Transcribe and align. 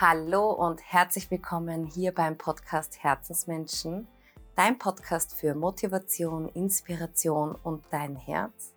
Hallo 0.00 0.52
und 0.52 0.80
herzlich 0.80 1.28
willkommen 1.28 1.84
hier 1.84 2.14
beim 2.14 2.38
Podcast 2.38 3.02
Herzensmenschen, 3.02 4.06
dein 4.54 4.78
Podcast 4.78 5.34
für 5.34 5.56
Motivation, 5.56 6.48
Inspiration 6.50 7.56
und 7.64 7.82
dein 7.90 8.14
Herz. 8.14 8.74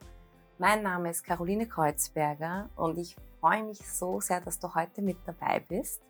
Mein 0.58 0.82
Name 0.82 1.12
ist 1.12 1.24
Caroline 1.24 1.68
Kreuzberger 1.68 2.72
und 2.76 2.98
ich 2.98 3.16
freue 3.40 3.64
mich 3.64 3.88
so 3.88 4.20
sehr, 4.20 4.42
dass 4.42 4.58
du 4.58 4.74
heute 4.74 5.04
mit 5.04 5.18
dabei 5.28 5.60
bist. 5.60 6.02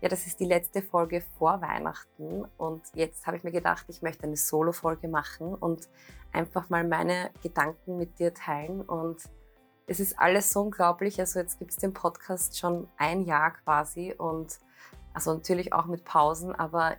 Ja, 0.00 0.08
das 0.08 0.26
ist 0.26 0.40
die 0.40 0.46
letzte 0.46 0.82
Folge 0.82 1.22
vor 1.38 1.62
Weihnachten 1.62 2.44
und 2.58 2.82
jetzt 2.94 3.24
habe 3.24 3.36
ich 3.36 3.44
mir 3.44 3.52
gedacht, 3.52 3.86
ich 3.86 4.02
möchte 4.02 4.24
eine 4.24 4.36
Solo-Folge 4.36 5.06
machen 5.06 5.54
und 5.54 5.88
einfach 6.32 6.70
mal 6.70 6.82
meine 6.82 7.30
Gedanken 7.40 7.98
mit 7.98 8.18
dir 8.18 8.34
teilen 8.34 8.80
und 8.80 9.22
es 9.86 10.00
ist 10.00 10.18
alles 10.18 10.52
so 10.52 10.62
unglaublich. 10.62 11.20
Also 11.20 11.38
jetzt 11.38 11.58
gibt 11.58 11.70
es 11.70 11.76
den 11.76 11.92
Podcast 11.92 12.58
schon 12.58 12.88
ein 12.96 13.22
Jahr 13.22 13.52
quasi 13.52 14.14
und 14.16 14.58
also 15.14 15.32
natürlich 15.32 15.72
auch 15.72 15.86
mit 15.86 16.04
Pausen, 16.04 16.54
aber 16.54 16.96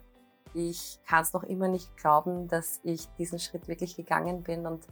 ich 0.54 1.00
kann 1.06 1.22
es 1.22 1.34
noch 1.34 1.44
immer 1.44 1.68
nicht 1.68 1.96
glauben, 1.98 2.48
dass 2.48 2.80
ich 2.84 3.08
diesen 3.18 3.40
Schritt 3.40 3.68
wirklich 3.68 3.96
gegangen 3.96 4.42
bin 4.44 4.66
und 4.66 4.88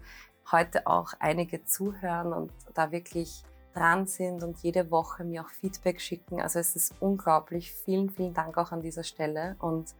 heute 0.51 0.85
auch 0.85 1.13
einige 1.19 1.63
zuhören 1.63 2.33
und 2.33 2.51
da 2.73 2.91
wirklich 2.91 3.43
dran 3.73 4.05
sind 4.05 4.43
und 4.43 4.59
jede 4.59 4.91
Woche 4.91 5.23
mir 5.23 5.43
auch 5.43 5.49
Feedback 5.49 5.99
schicken. 5.99 6.39
Also 6.39 6.59
es 6.59 6.75
ist 6.75 6.93
unglaublich. 7.01 7.73
Vielen, 7.73 8.09
vielen 8.09 8.33
Dank 8.33 8.57
auch 8.57 8.71
an 8.71 8.81
dieser 8.81 9.03
Stelle. 9.03 9.55
Und 9.59 9.95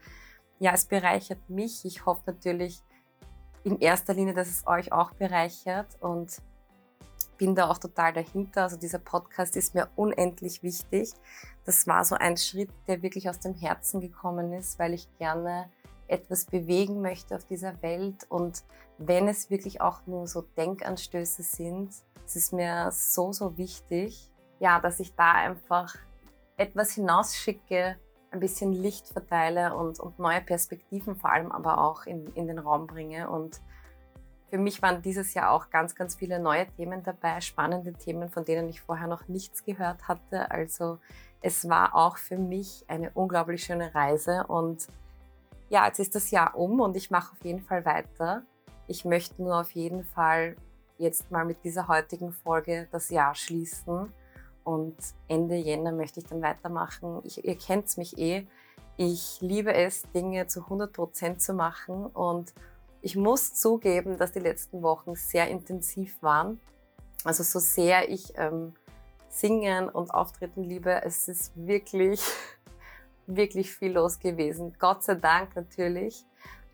ja, 0.60 0.74
es 0.74 0.86
bereichert 0.86 1.50
mich. 1.50 1.84
Ich 1.84 2.06
hoffe 2.06 2.22
natürlich 2.28 2.82
in 3.64 3.80
erster 3.80 4.14
Linie, 4.14 4.34
dass 4.34 4.48
es 4.48 4.68
euch 4.68 4.92
auch 4.94 5.12
bereichert 5.14 5.88
und 6.00 6.42
bin 7.38 7.56
da 7.56 7.70
auch 7.70 7.78
total 7.78 8.14
dahinter. 8.14 8.64
Also 8.64 8.78
dieser 8.78 9.00
Podcast 9.00 9.56
ist 9.56 9.76
mir 9.76 9.90
unendlich 9.96 10.64
wichtig. 10.64 11.12
Das 11.66 11.88
war 11.88 12.04
so 12.06 12.16
ein 12.16 12.38
Schritt, 12.38 12.70
der 12.88 13.02
wirklich 13.02 13.30
aus 13.30 13.40
dem 13.40 13.54
Herzen 13.54 14.02
gekommen 14.02 14.54
ist, 14.54 14.80
weil 14.80 14.94
ich 14.94 15.08
gerne 15.18 15.70
etwas 16.08 16.46
bewegen 16.46 17.02
möchte 17.02 17.36
auf 17.36 17.46
dieser 17.46 17.82
Welt. 17.82 18.26
Und 18.30 18.64
wenn 18.98 19.28
es 19.28 19.50
wirklich 19.50 19.82
auch 19.82 20.06
nur 20.06 20.28
so 20.28 20.42
Denkanstöße 20.42 21.44
sind, 21.44 21.94
es 22.26 22.36
ist 22.36 22.54
mir 22.54 22.90
so, 22.92 23.32
so 23.32 23.58
wichtig, 23.58 24.32
ja, 24.60 24.80
dass 24.80 25.00
ich 25.00 25.16
da 25.16 25.34
einfach 25.34 25.96
etwas 26.58 26.92
hinausschicke, 26.94 27.98
ein 28.32 28.40
bisschen 28.40 28.74
Licht 28.74 29.08
verteile 29.08 29.76
und, 29.76 30.00
und 30.00 30.20
neue 30.20 30.42
Perspektiven 30.42 31.16
vor 31.16 31.32
allem 31.32 31.52
aber 31.52 31.80
auch 31.80 32.06
in, 32.06 32.28
in 32.36 32.48
den 32.48 32.60
Raum 32.60 32.86
bringe. 32.88 33.30
Und 33.30 33.62
für 34.56 34.62
mich 34.62 34.82
waren 34.82 35.02
dieses 35.02 35.34
Jahr 35.34 35.52
auch 35.52 35.70
ganz, 35.70 35.96
ganz 35.96 36.16
viele 36.16 36.40
neue 36.40 36.66
Themen 36.78 37.04
dabei, 37.04 37.42
spannende 37.42 37.92
Themen, 37.92 38.30
von 38.30 38.46
denen 38.46 38.70
ich 38.70 38.80
vorher 38.80 39.06
noch 39.06 39.28
nichts 39.28 39.66
gehört 39.66 40.08
hatte. 40.08 40.50
Also 40.50 40.98
es 41.42 41.68
war 41.68 41.94
auch 41.94 42.16
für 42.16 42.38
mich 42.38 42.86
eine 42.88 43.12
unglaublich 43.16 43.66
schöne 43.66 43.94
Reise 43.94 44.46
und 44.48 44.88
ja, 45.68 45.86
jetzt 45.88 46.00
ist 46.00 46.16
das 46.16 46.32
Jahr 46.32 46.56
um 46.56 46.80
und 46.80 46.96
ich 46.96 47.12
mache 47.12 47.34
auf 47.34 47.44
jeden 47.44 47.64
Fall 47.64 47.84
weiter. 47.84 48.44
Ich 48.88 49.04
möchte 49.04 49.44
nur 49.44 49.60
auf 49.60 49.72
jeden 49.72 50.06
Fall 50.06 50.56
jetzt 51.00 51.30
mal 51.32 51.44
mit 51.44 51.66
dieser 51.66 51.90
heutigen 51.90 52.32
Folge 52.32 52.88
das 52.94 53.10
Jahr 53.10 53.36
schließen 53.36 54.10
und 54.64 54.96
Ende 55.28 55.56
Jänner 55.56 55.92
möchte 55.92 56.22
ich 56.22 56.28
dann 56.28 56.42
weitermachen. 56.42 57.20
Ich, 57.26 57.44
ihr 57.44 57.58
kennt 57.58 57.98
mich 57.98 58.18
eh. 58.18 58.48
Ich 58.96 59.40
liebe 59.42 59.74
es, 59.74 60.04
Dinge 60.14 60.48
zu 60.48 60.62
100 60.62 60.94
Prozent 60.94 61.42
zu 61.42 61.54
machen 61.54 62.06
und 62.06 62.54
ich 63.06 63.16
muss 63.16 63.54
zugeben, 63.54 64.18
dass 64.18 64.32
die 64.32 64.40
letzten 64.40 64.82
Wochen 64.82 65.14
sehr 65.14 65.48
intensiv 65.48 66.24
waren. 66.24 66.60
Also 67.24 67.44
so 67.44 67.60
sehr 67.60 68.10
ich 68.10 68.34
ähm, 68.36 68.74
Singen 69.30 69.90
und 69.90 70.10
Auftreten 70.10 70.64
liebe, 70.64 71.04
es 71.04 71.28
ist 71.28 71.52
wirklich, 71.56 72.20
wirklich 73.28 73.72
viel 73.72 73.92
los 73.92 74.18
gewesen. 74.18 74.74
Gott 74.80 75.04
sei 75.04 75.14
Dank 75.14 75.56
natürlich. 75.56 76.26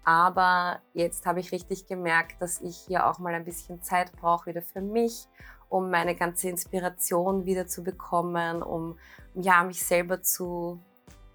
Aber 0.05 0.79
jetzt 0.93 1.25
habe 1.25 1.41
ich 1.41 1.51
richtig 1.51 1.85
gemerkt, 1.87 2.41
dass 2.41 2.61
ich 2.61 2.77
hier 2.77 3.07
auch 3.07 3.19
mal 3.19 3.33
ein 3.33 3.43
bisschen 3.43 3.81
Zeit 3.81 4.13
brauche 4.13 4.45
wieder 4.45 4.61
für 4.61 4.81
mich, 4.81 5.27
um 5.67 5.91
meine 5.91 6.15
ganze 6.15 6.47
Inspiration 6.47 7.45
wieder 7.45 7.67
zu 7.67 7.83
bekommen, 7.83 8.63
um 8.63 8.97
ja 9.35 9.65
mich 9.65 9.83
selber 9.83 10.21
zu 10.21 10.79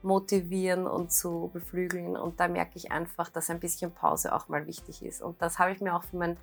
motivieren 0.07 0.87
und 0.87 1.13
zu 1.13 1.51
beflügeln. 1.53 2.17
Und 2.17 2.39
da 2.39 2.47
merke 2.47 2.77
ich 2.77 2.93
einfach, 2.93 3.29
dass 3.29 3.51
ein 3.51 3.59
bisschen 3.59 3.93
Pause 3.93 4.33
auch 4.35 4.49
mal 4.49 4.67
wichtig 4.67 5.05
ist. 5.05 5.21
Und 5.21 5.43
das 5.43 5.59
habe 5.59 5.73
ich 5.73 5.81
mir 5.81 5.95
auch 5.97 6.05
für 6.05 6.17
mein 6.17 6.39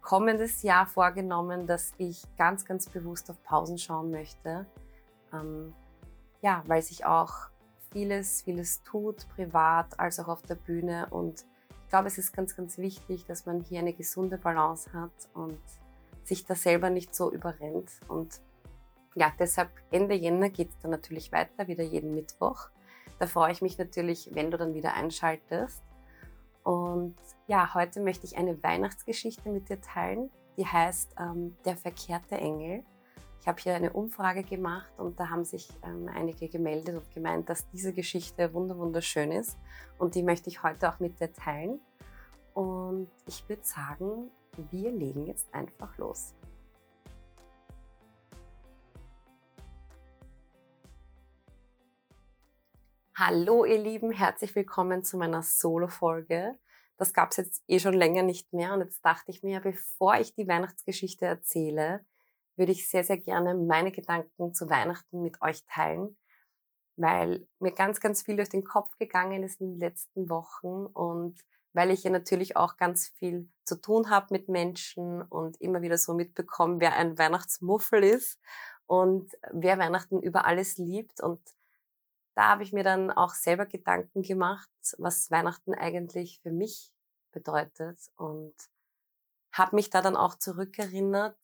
kommendes 0.00 0.62
Jahr 0.62 0.86
vorgenommen, 0.86 1.66
dass 1.66 1.92
ich 1.98 2.22
ganz, 2.38 2.64
ganz 2.64 2.88
bewusst 2.88 3.28
auf 3.28 3.42
Pausen 3.42 3.78
schauen 3.78 4.12
möchte. 4.12 4.64
Ähm, 5.32 5.74
ja, 6.40 6.62
weil 6.66 6.82
sich 6.82 7.04
auch 7.04 7.50
vieles, 7.92 8.42
vieles 8.42 8.82
tut, 8.84 9.28
privat 9.34 9.98
als 9.98 10.20
auch 10.20 10.28
auf 10.28 10.42
der 10.42 10.54
Bühne. 10.54 11.08
Und 11.10 11.44
ich 11.82 11.88
glaube, 11.88 12.06
es 12.06 12.16
ist 12.16 12.32
ganz, 12.32 12.56
ganz 12.56 12.78
wichtig, 12.78 13.26
dass 13.26 13.44
man 13.44 13.60
hier 13.60 13.80
eine 13.80 13.92
gesunde 13.92 14.38
Balance 14.38 14.92
hat 14.92 15.28
und 15.34 15.60
sich 16.22 16.46
da 16.46 16.54
selber 16.54 16.90
nicht 16.90 17.12
so 17.12 17.32
überrennt. 17.32 17.90
Und 18.06 18.40
ja, 19.16 19.32
deshalb 19.36 19.70
Ende 19.90 20.14
Jänner 20.14 20.48
geht 20.48 20.70
es 20.70 20.78
dann 20.78 20.92
natürlich 20.92 21.32
weiter, 21.32 21.66
wieder 21.66 21.82
jeden 21.82 22.14
Mittwoch. 22.14 22.70
Da 23.20 23.26
freue 23.26 23.52
ich 23.52 23.60
mich 23.60 23.76
natürlich, 23.76 24.30
wenn 24.32 24.50
du 24.50 24.56
dann 24.56 24.72
wieder 24.72 24.94
einschaltest. 24.94 25.82
Und 26.64 27.16
ja, 27.46 27.74
heute 27.74 28.00
möchte 28.00 28.26
ich 28.26 28.38
eine 28.38 28.62
Weihnachtsgeschichte 28.62 29.50
mit 29.50 29.68
dir 29.68 29.78
teilen, 29.78 30.30
die 30.56 30.66
heißt 30.66 31.16
ähm, 31.20 31.54
Der 31.66 31.76
verkehrte 31.76 32.36
Engel. 32.36 32.82
Ich 33.42 33.46
habe 33.46 33.60
hier 33.60 33.74
eine 33.74 33.92
Umfrage 33.92 34.42
gemacht 34.42 34.90
und 34.98 35.20
da 35.20 35.28
haben 35.28 35.44
sich 35.44 35.68
ähm, 35.82 36.08
einige 36.14 36.48
gemeldet 36.48 36.96
und 36.96 37.14
gemeint, 37.14 37.50
dass 37.50 37.68
diese 37.68 37.92
Geschichte 37.92 38.54
wunderschön 38.54 39.32
ist 39.32 39.58
und 39.98 40.14
die 40.14 40.22
möchte 40.22 40.48
ich 40.48 40.62
heute 40.62 40.90
auch 40.90 40.98
mit 40.98 41.20
dir 41.20 41.30
teilen. 41.30 41.78
Und 42.54 43.10
ich 43.26 43.46
würde 43.50 43.64
sagen, 43.64 44.30
wir 44.70 44.90
legen 44.92 45.26
jetzt 45.26 45.52
einfach 45.52 45.96
los. 45.98 46.34
Hallo 53.22 53.66
ihr 53.66 53.76
Lieben, 53.76 54.12
herzlich 54.12 54.54
willkommen 54.54 55.04
zu 55.04 55.18
meiner 55.18 55.42
Solo-Folge. 55.42 56.58
Das 56.96 57.12
gab 57.12 57.32
es 57.32 57.36
jetzt 57.36 57.62
eh 57.68 57.78
schon 57.78 57.92
länger 57.92 58.22
nicht 58.22 58.54
mehr 58.54 58.72
und 58.72 58.80
jetzt 58.80 59.04
dachte 59.04 59.30
ich 59.30 59.42
mir, 59.42 59.60
bevor 59.60 60.14
ich 60.14 60.32
die 60.32 60.48
Weihnachtsgeschichte 60.48 61.26
erzähle, 61.26 62.02
würde 62.56 62.72
ich 62.72 62.88
sehr, 62.88 63.04
sehr 63.04 63.18
gerne 63.18 63.54
meine 63.54 63.92
Gedanken 63.92 64.54
zu 64.54 64.70
Weihnachten 64.70 65.20
mit 65.20 65.42
euch 65.42 65.66
teilen, 65.66 66.16
weil 66.96 67.46
mir 67.58 67.72
ganz, 67.72 68.00
ganz 68.00 68.22
viel 68.22 68.36
durch 68.36 68.48
den 68.48 68.64
Kopf 68.64 68.96
gegangen 68.96 69.42
ist 69.42 69.60
in 69.60 69.72
den 69.72 69.80
letzten 69.80 70.30
Wochen 70.30 70.86
und 70.86 71.38
weil 71.74 71.90
ich 71.90 72.04
ja 72.04 72.10
natürlich 72.10 72.56
auch 72.56 72.78
ganz 72.78 73.08
viel 73.18 73.50
zu 73.64 73.76
tun 73.76 74.08
habe 74.08 74.28
mit 74.30 74.48
Menschen 74.48 75.20
und 75.20 75.60
immer 75.60 75.82
wieder 75.82 75.98
so 75.98 76.14
mitbekomme, 76.14 76.80
wer 76.80 76.96
ein 76.96 77.18
Weihnachtsmuffel 77.18 78.02
ist 78.02 78.40
und 78.86 79.30
wer 79.52 79.76
Weihnachten 79.76 80.22
über 80.22 80.46
alles 80.46 80.78
liebt 80.78 81.22
und 81.22 81.38
da 82.34 82.48
habe 82.50 82.62
ich 82.62 82.72
mir 82.72 82.84
dann 82.84 83.10
auch 83.10 83.34
selber 83.34 83.66
Gedanken 83.66 84.22
gemacht, 84.22 84.70
was 84.98 85.30
Weihnachten 85.30 85.74
eigentlich 85.74 86.40
für 86.42 86.52
mich 86.52 86.92
bedeutet 87.32 87.98
und 88.16 88.54
habe 89.52 89.76
mich 89.76 89.90
da 89.90 90.02
dann 90.02 90.16
auch 90.16 90.36
zurückerinnert. 90.36 91.38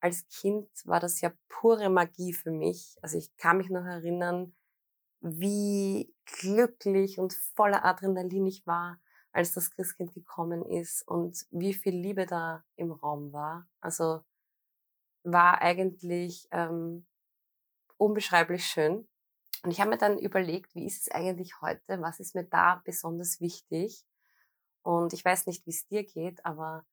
Als 0.00 0.26
Kind 0.28 0.68
war 0.84 1.00
das 1.00 1.20
ja 1.20 1.32
pure 1.48 1.88
Magie 1.88 2.32
für 2.32 2.50
mich. 2.50 2.96
Also 3.02 3.18
ich 3.18 3.36
kann 3.36 3.58
mich 3.58 3.70
noch 3.70 3.84
erinnern, 3.84 4.54
wie 5.20 6.12
glücklich 6.24 7.18
und 7.18 7.32
voller 7.32 7.84
Adrenalin 7.84 8.46
ich 8.46 8.66
war, 8.66 9.00
als 9.32 9.54
das 9.54 9.70
Christkind 9.70 10.12
gekommen 10.12 10.64
ist 10.64 11.06
und 11.06 11.46
wie 11.50 11.72
viel 11.74 11.94
Liebe 11.94 12.26
da 12.26 12.64
im 12.76 12.92
Raum 12.92 13.32
war. 13.32 13.68
Also 13.80 14.22
war 15.24 15.62
eigentlich 15.62 16.48
ähm, 16.50 17.06
unbeschreiblich 17.96 18.66
schön. 18.66 19.08
Und 19.62 19.70
ich 19.70 19.80
habe 19.80 19.90
mir 19.90 19.98
dann 19.98 20.18
überlegt, 20.18 20.74
wie 20.74 20.86
ist 20.86 21.02
es 21.02 21.12
eigentlich 21.12 21.60
heute? 21.60 22.00
Was 22.00 22.20
ist 22.20 22.34
mir 22.34 22.44
da 22.44 22.82
besonders 22.84 23.40
wichtig? 23.40 24.04
Und 24.82 25.12
ich 25.12 25.24
weiß 25.24 25.46
nicht, 25.46 25.64
wie 25.66 25.70
es 25.70 25.86
dir 25.86 26.04
geht, 26.04 26.44
aber 26.44 26.84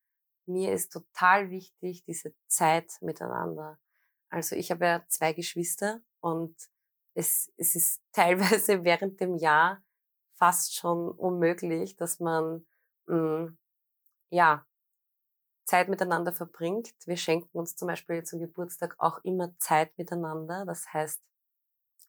mir 0.45 0.73
ist 0.73 0.91
total 0.91 1.49
wichtig 1.49 2.03
diese 2.03 2.33
Zeit 2.47 2.91
miteinander. 3.01 3.79
Also 4.29 4.55
ich 4.55 4.71
habe 4.71 4.85
ja 4.85 5.05
zwei 5.07 5.33
Geschwister 5.33 6.01
und 6.19 6.55
es, 7.15 7.51
es 7.57 7.75
ist 7.75 8.01
teilweise 8.11 8.83
während 8.83 9.19
dem 9.19 9.35
Jahr 9.35 9.83
fast 10.35 10.75
schon 10.75 11.11
unmöglich, 11.11 11.95
dass 11.95 12.19
man 12.19 12.65
mh, 13.07 13.15
mm, 13.15 13.57
ja 14.29 14.65
Zeit 15.65 15.89
miteinander 15.89 16.33
verbringt. 16.33 16.93
Wir 17.05 17.17
schenken 17.17 17.57
uns 17.57 17.75
zum 17.75 17.87
Beispiel 17.87 18.23
zum 18.23 18.39
Geburtstag 18.39 18.95
auch 18.97 19.23
immer 19.23 19.55
Zeit 19.57 19.95
miteinander. 19.97 20.65
Das 20.65 20.91
heißt, 20.93 21.21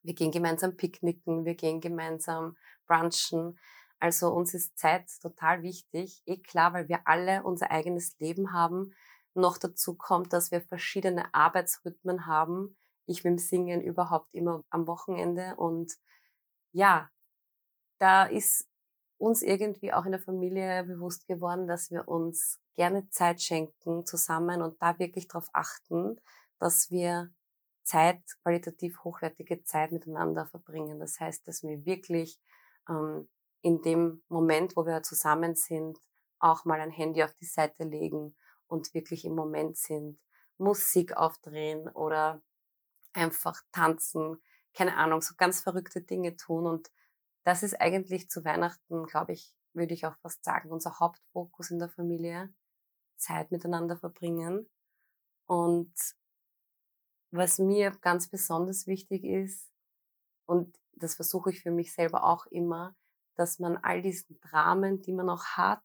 wir 0.03 0.15
gehen 0.15 0.31
gemeinsam 0.31 0.77
picknicken, 0.77 1.45
wir 1.45 1.55
gehen 1.55 1.81
gemeinsam 1.81 2.57
brunchen. 2.87 3.59
Also 3.99 4.31
uns 4.31 4.55
ist 4.55 4.79
Zeit 4.79 5.11
total 5.21 5.63
wichtig. 5.63 6.23
Eh 6.27 6.39
klar, 6.39 6.73
weil 6.73 6.89
wir 6.89 7.07
alle 7.07 7.43
unser 7.43 7.71
eigenes 7.71 8.19
Leben 8.19 8.53
haben. 8.53 8.95
Noch 9.35 9.59
dazu 9.59 9.95
kommt, 9.95 10.33
dass 10.33 10.51
wir 10.51 10.63
verschiedene 10.63 11.33
Arbeitsrhythmen 11.35 12.27
haben. 12.27 12.77
Ich 13.07 13.23
dem 13.23 13.39
Singen 13.39 13.81
überhaupt 13.81 14.33
immer 14.33 14.65
am 14.71 14.87
Wochenende 14.87 15.55
und 15.57 15.93
ja, 16.73 17.11
da 17.99 18.25
ist 18.25 18.69
uns 19.19 19.43
irgendwie 19.43 19.93
auch 19.93 20.07
in 20.07 20.13
der 20.13 20.21
Familie 20.21 20.85
bewusst 20.85 21.27
geworden, 21.27 21.67
dass 21.67 21.91
wir 21.91 22.09
uns 22.09 22.59
gerne 22.75 23.09
Zeit 23.11 23.43
schenken 23.43 24.07
zusammen 24.07 24.63
und 24.63 24.81
da 24.81 24.99
wirklich 24.99 25.29
darauf 25.29 25.49
achten, 25.53 26.19
dass 26.59 26.91
wir 26.91 27.31
Zeit, 27.91 28.23
qualitativ 28.43 29.03
hochwertige 29.03 29.65
Zeit 29.65 29.91
miteinander 29.91 30.47
verbringen. 30.47 31.01
Das 31.01 31.19
heißt, 31.19 31.49
dass 31.49 31.65
wir 31.65 31.85
wirklich 31.85 32.41
ähm, 32.89 33.29
in 33.63 33.83
dem 33.83 34.23
Moment, 34.29 34.77
wo 34.77 34.87
wir 34.87 35.03
zusammen 35.03 35.57
sind, 35.57 35.99
auch 36.39 36.65
mal 36.65 36.81
ein 36.81 36.93
Handy 36.93 37.25
auf 37.25 37.33
die 37.35 37.47
Seite 37.47 37.83
legen 37.83 38.37
und 38.69 38.95
wirklich 38.95 39.25
im 39.25 39.35
Moment 39.35 39.77
sind, 39.77 40.21
Musik 40.57 41.17
aufdrehen 41.17 41.89
oder 41.89 42.41
einfach 43.13 43.61
tanzen, 43.73 44.41
keine 44.73 44.97
Ahnung, 44.97 45.21
so 45.21 45.35
ganz 45.37 45.61
verrückte 45.61 46.01
Dinge 46.01 46.37
tun. 46.37 46.67
Und 46.67 46.93
das 47.43 47.65
ist 47.65 47.81
eigentlich 47.81 48.31
zu 48.31 48.45
Weihnachten, 48.45 49.05
glaube 49.07 49.33
ich, 49.33 49.53
würde 49.73 49.95
ich 49.95 50.07
auch 50.07 50.17
fast 50.23 50.45
sagen, 50.45 50.71
unser 50.71 51.01
Hauptfokus 51.01 51.73
in 51.73 51.81
der 51.81 51.89
Familie, 51.89 52.55
Zeit 53.17 53.51
miteinander 53.51 53.97
verbringen. 53.97 54.71
Und 55.47 55.93
was 57.31 57.59
mir 57.59 57.93
ganz 58.01 58.29
besonders 58.29 58.87
wichtig 58.87 59.25
ist, 59.25 59.71
und 60.47 60.77
das 60.93 61.15
versuche 61.15 61.51
ich 61.51 61.63
für 61.63 61.71
mich 61.71 61.93
selber 61.93 62.25
auch 62.25 62.47
immer, 62.47 62.97
dass 63.37 63.59
man 63.59 63.77
all 63.79 64.03
diesen 64.03 64.39
Dramen, 64.41 65.01
die 65.01 65.13
man 65.13 65.31
auch 65.31 65.45
hat, 65.45 65.85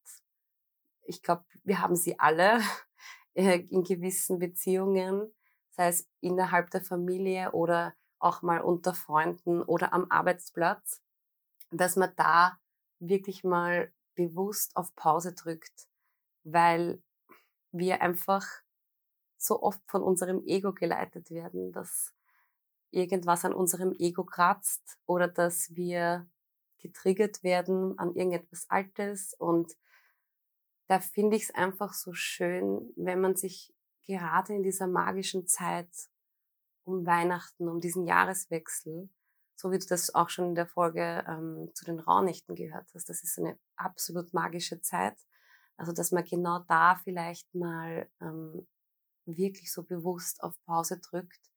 ich 1.03 1.21
glaube, 1.21 1.45
wir 1.63 1.81
haben 1.81 1.95
sie 1.95 2.19
alle 2.19 2.59
äh, 3.33 3.59
in 3.69 3.83
gewissen 3.83 4.39
Beziehungen, 4.39 5.31
sei 5.71 5.89
es 5.89 6.07
innerhalb 6.21 6.71
der 6.71 6.81
Familie 6.81 7.51
oder 7.51 7.93
auch 8.19 8.41
mal 8.41 8.61
unter 8.61 8.93
Freunden 8.93 9.61
oder 9.61 9.93
am 9.93 10.09
Arbeitsplatz, 10.09 11.01
dass 11.71 11.95
man 11.95 12.11
da 12.15 12.57
wirklich 12.99 13.43
mal 13.43 13.91
bewusst 14.15 14.75
auf 14.75 14.95
Pause 14.95 15.33
drückt, 15.33 15.87
weil 16.43 17.03
wir 17.71 18.01
einfach 18.01 18.45
so 19.37 19.61
oft 19.61 19.81
von 19.87 20.01
unserem 20.01 20.43
Ego 20.45 20.73
geleitet 20.73 21.31
werden, 21.31 21.71
dass 21.71 22.13
irgendwas 22.91 23.45
an 23.45 23.53
unserem 23.53 23.93
Ego 23.99 24.23
kratzt 24.23 24.97
oder 25.05 25.27
dass 25.27 25.75
wir 25.75 26.27
getriggert 26.79 27.43
werden 27.43 27.97
an 27.97 28.15
irgendetwas 28.15 28.65
Altes 28.69 29.33
und 29.33 29.75
da 30.87 30.99
finde 30.99 31.35
ich 31.35 31.43
es 31.43 31.55
einfach 31.55 31.93
so 31.93 32.13
schön, 32.13 32.93
wenn 32.95 33.19
man 33.19 33.35
sich 33.35 33.73
gerade 34.05 34.53
in 34.53 34.63
dieser 34.63 34.87
magischen 34.87 35.47
Zeit 35.47 35.89
um 36.83 37.05
Weihnachten, 37.05 37.67
um 37.67 37.81
diesen 37.81 38.05
Jahreswechsel, 38.05 39.09
so 39.55 39.71
wie 39.71 39.79
du 39.79 39.85
das 39.87 40.13
auch 40.13 40.29
schon 40.29 40.49
in 40.49 40.55
der 40.55 40.67
Folge 40.67 41.25
ähm, 41.27 41.71
zu 41.73 41.85
den 41.85 41.99
Raunichten 41.99 42.55
gehört 42.55 42.87
hast, 42.93 43.09
das 43.09 43.23
ist 43.23 43.39
eine 43.39 43.57
absolut 43.75 44.33
magische 44.33 44.81
Zeit. 44.81 45.17
Also, 45.77 45.91
dass 45.91 46.11
man 46.11 46.23
genau 46.23 46.59
da 46.67 46.95
vielleicht 47.03 47.53
mal 47.53 48.07
ähm, 48.21 48.67
wirklich 49.25 49.71
so 49.71 49.83
bewusst 49.83 50.43
auf 50.43 50.59
Pause 50.65 50.99
drückt 50.99 51.49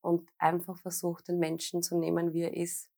und 0.00 0.30
einfach 0.38 0.78
versucht, 0.78 1.28
den 1.28 1.38
Menschen 1.38 1.82
zu 1.82 1.96
nehmen, 1.96 2.32
wie 2.32 2.42
er 2.42 2.56
ist, 2.56 2.90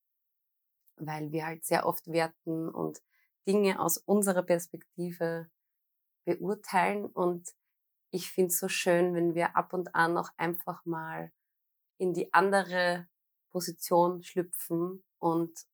weil 0.96 1.30
wir 1.32 1.46
halt 1.46 1.64
sehr 1.64 1.86
oft 1.86 2.08
werten 2.08 2.68
und 2.68 3.02
Dinge 3.46 3.80
aus 3.80 3.98
unserer 3.98 4.42
Perspektive 4.42 5.48
beurteilen. 6.24 7.06
Und 7.06 7.54
ich 8.10 8.30
finde 8.30 8.48
es 8.48 8.58
so 8.58 8.68
schön, 8.68 9.14
wenn 9.14 9.34
wir 9.34 9.56
ab 9.56 9.72
und 9.72 9.94
an 9.94 10.18
auch 10.18 10.30
einfach 10.36 10.84
mal 10.84 11.32
in 11.98 12.12
die 12.12 12.32
andere 12.34 13.08
Position 13.50 14.22
schlüpfen. 14.22 15.04
Und 15.18 15.66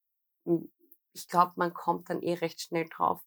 ich 1.12 1.28
glaube, 1.28 1.52
man 1.56 1.72
kommt 1.72 2.10
dann 2.10 2.22
eh 2.22 2.34
recht 2.34 2.60
schnell 2.60 2.88
drauf, 2.88 3.24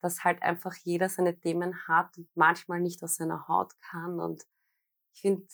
dass 0.00 0.24
halt 0.24 0.42
einfach 0.42 0.74
jeder 0.74 1.08
seine 1.08 1.38
Themen 1.38 1.86
hat 1.86 2.16
und 2.16 2.28
manchmal 2.34 2.80
nicht 2.80 3.02
aus 3.04 3.16
seiner 3.16 3.46
Haut 3.46 3.78
kann. 3.80 4.20
Und 4.20 4.46
ich 5.12 5.20
finde, 5.20 5.46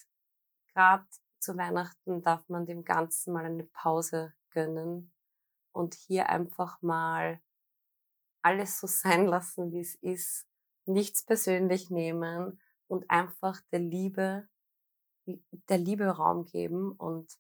gerade 0.73 1.07
zu 1.39 1.57
Weihnachten 1.57 2.23
darf 2.23 2.49
man 2.49 2.67
dem 2.67 2.85
Ganzen 2.85 3.33
mal 3.33 3.45
eine 3.45 3.65
Pause 3.65 4.35
gönnen 4.51 5.13
und 5.73 5.95
hier 5.95 6.29
einfach 6.29 6.81
mal 6.83 7.41
alles 8.43 8.81
so 8.81 8.87
sein 8.87 9.27
lassen, 9.27 9.73
wie 9.73 9.81
es 9.81 9.95
ist 9.97 10.47
nichts 10.87 11.23
persönlich 11.23 11.91
nehmen 11.91 12.61
und 12.87 13.11
einfach 13.11 13.61
der 13.73 13.81
Liebe, 13.81 14.49
der 15.27 15.79
Liebe 15.79 16.07
Raum 16.07 16.47
geben 16.47 16.93
und, 16.93 17.39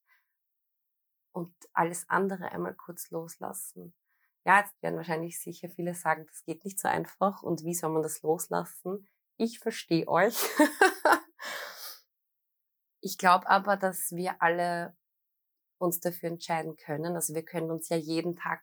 und 1.32 1.54
alles 1.72 2.08
andere 2.08 2.52
einmal 2.52 2.74
kurz 2.74 3.10
loslassen. 3.10 3.94
Ja, 4.44 4.60
jetzt 4.60 4.80
werden 4.82 4.96
wahrscheinlich 4.96 5.40
sicher 5.40 5.68
viele 5.70 5.94
sagen, 5.94 6.26
das 6.26 6.44
geht 6.44 6.64
nicht 6.64 6.78
so 6.78 6.88
einfach 6.88 7.42
und 7.42 7.64
wie 7.64 7.74
soll 7.74 7.90
man 7.90 8.02
das 8.02 8.22
loslassen? 8.22 9.08
Ich 9.36 9.58
verstehe 9.58 10.06
euch. 10.08 10.36
ich 13.00 13.18
glaube 13.18 13.48
aber, 13.48 13.76
dass 13.76 14.10
wir 14.12 14.42
alle 14.42 14.96
uns 15.78 16.00
dafür 16.00 16.30
entscheiden 16.30 16.76
können. 16.76 17.14
Also 17.14 17.34
wir 17.34 17.44
können 17.44 17.70
uns 17.70 17.88
ja 17.88 17.96
jeden 17.96 18.36
Tag 18.36 18.62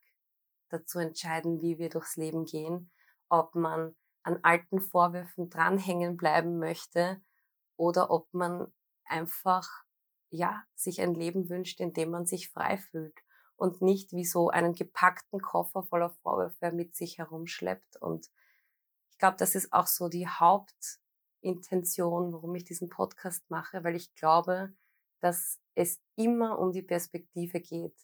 dazu 0.69 0.99
entscheiden, 0.99 1.61
wie 1.61 1.77
wir 1.77 1.89
durchs 1.89 2.17
Leben 2.17 2.45
gehen, 2.45 2.91
ob 3.29 3.55
man 3.55 3.95
an 4.23 4.39
alten 4.43 4.81
Vorwürfen 4.81 5.49
dranhängen 5.49 6.17
bleiben 6.17 6.57
möchte 6.57 7.21
oder 7.77 8.09
ob 8.09 8.33
man 8.33 8.73
einfach 9.05 9.67
ja 10.29 10.63
sich 10.73 11.01
ein 11.01 11.13
Leben 11.13 11.49
wünscht, 11.49 11.79
in 11.79 11.93
dem 11.93 12.11
man 12.11 12.25
sich 12.25 12.49
frei 12.49 12.77
fühlt 12.77 13.17
und 13.55 13.81
nicht 13.81 14.11
wie 14.11 14.25
so 14.25 14.49
einen 14.49 14.73
gepackten 14.73 15.39
Koffer 15.39 15.83
voller 15.83 16.09
Vorwürfe 16.09 16.71
mit 16.71 16.95
sich 16.95 17.19
herumschleppt. 17.19 17.97
Und 18.01 18.29
ich 19.11 19.17
glaube, 19.17 19.37
das 19.37 19.55
ist 19.55 19.71
auch 19.71 19.87
so 19.87 20.09
die 20.09 20.27
Hauptintention, 21.45 22.33
warum 22.33 22.55
ich 22.55 22.63
diesen 22.63 22.89
Podcast 22.89 23.49
mache, 23.49 23.83
weil 23.83 23.95
ich 23.95 24.13
glaube, 24.15 24.73
dass 25.21 25.59
es 25.75 26.01
immer 26.15 26.59
um 26.59 26.71
die 26.71 26.81
Perspektive 26.81 27.59
geht. 27.59 27.95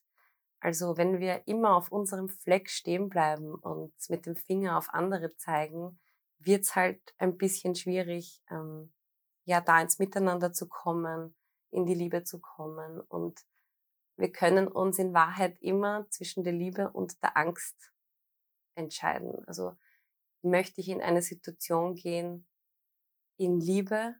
Also 0.59 0.95
wenn 0.97 1.19
wir 1.19 1.47
immer 1.47 1.75
auf 1.75 1.91
unserem 1.91 2.29
Fleck 2.29 2.69
stehen 2.69 3.09
bleiben 3.09 3.55
und 3.55 3.93
mit 4.09 4.25
dem 4.25 4.35
Finger 4.35 4.77
auf 4.77 4.89
andere 4.93 5.35
zeigen, 5.35 5.99
wird 6.37 6.63
es 6.63 6.75
halt 6.75 7.01
ein 7.17 7.37
bisschen 7.37 7.75
schwierig, 7.75 8.43
ähm, 8.49 8.93
ja, 9.45 9.59
da 9.59 9.81
ins 9.81 9.97
Miteinander 9.97 10.53
zu 10.53 10.67
kommen, 10.67 11.35
in 11.71 11.85
die 11.85 11.95
Liebe 11.95 12.23
zu 12.23 12.39
kommen. 12.39 13.01
Und 13.01 13.41
wir 14.17 14.31
können 14.31 14.67
uns 14.67 14.99
in 14.99 15.13
Wahrheit 15.13 15.59
immer 15.61 16.07
zwischen 16.09 16.43
der 16.43 16.53
Liebe 16.53 16.91
und 16.91 17.21
der 17.23 17.37
Angst 17.37 17.91
entscheiden. 18.75 19.43
Also 19.47 19.75
möchte 20.43 20.81
ich 20.81 20.89
in 20.89 21.01
eine 21.01 21.23
Situation 21.23 21.95
gehen 21.95 22.47
in 23.41 23.59
Liebe 23.59 24.15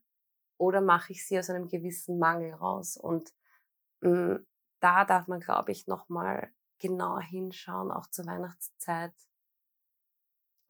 oder 0.57 0.81
mache 0.81 1.13
ich 1.13 1.25
sie 1.25 1.39
aus 1.39 1.49
einem 1.49 1.67
gewissen 1.67 2.19
Mangel 2.19 2.53
raus? 2.53 2.97
Und 2.97 3.33
mh, 4.01 4.09
mm, 4.09 4.47
da 4.79 5.05
darf 5.05 5.27
man, 5.27 5.39
glaube 5.39 5.71
ich, 5.71 5.87
nochmal 5.87 6.51
genauer 6.79 7.21
hinschauen, 7.21 7.91
auch 7.91 8.07
zur 8.07 8.25
Weihnachtszeit 8.25 9.13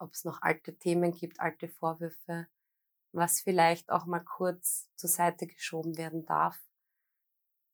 ob 0.02 0.12
es 0.12 0.24
noch 0.24 0.42
alte 0.42 0.76
Themen 0.76 1.12
gibt, 1.12 1.40
alte 1.40 1.68
Vorwürfe, 1.68 2.48
was 3.12 3.40
vielleicht 3.40 3.90
auch 3.90 4.04
mal 4.04 4.20
kurz 4.20 4.90
zur 4.96 5.08
Seite 5.08 5.46
geschoben 5.46 5.96
werden 5.96 6.26
darf. 6.26 6.58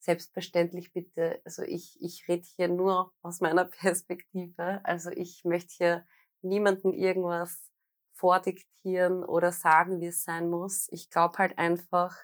Selbstverständlich 0.00 0.92
bitte, 0.92 1.40
also 1.44 1.62
ich, 1.62 2.00
ich 2.00 2.28
rede 2.28 2.46
hier 2.56 2.68
nur 2.68 3.12
aus 3.22 3.40
meiner 3.40 3.64
Perspektive. 3.82 4.80
Also 4.84 5.10
ich 5.10 5.44
möchte 5.44 5.74
hier 5.74 6.06
niemanden 6.42 6.92
irgendwas 6.92 7.70
vordiktieren 8.18 9.24
oder 9.24 9.52
sagen, 9.52 10.00
wie 10.00 10.08
es 10.08 10.24
sein 10.24 10.50
muss. 10.50 10.88
Ich 10.90 11.10
glaube 11.10 11.38
halt 11.38 11.58
einfach, 11.58 12.16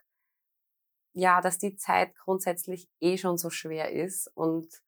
ja, 1.13 1.41
dass 1.41 1.59
die 1.59 1.77
Zeit 1.77 2.15
grundsätzlich 2.17 2.89
eh 3.01 3.17
schon 3.17 3.39
so 3.39 3.51
schwer 3.51 3.93
ist 3.93 4.29
und 4.35 4.83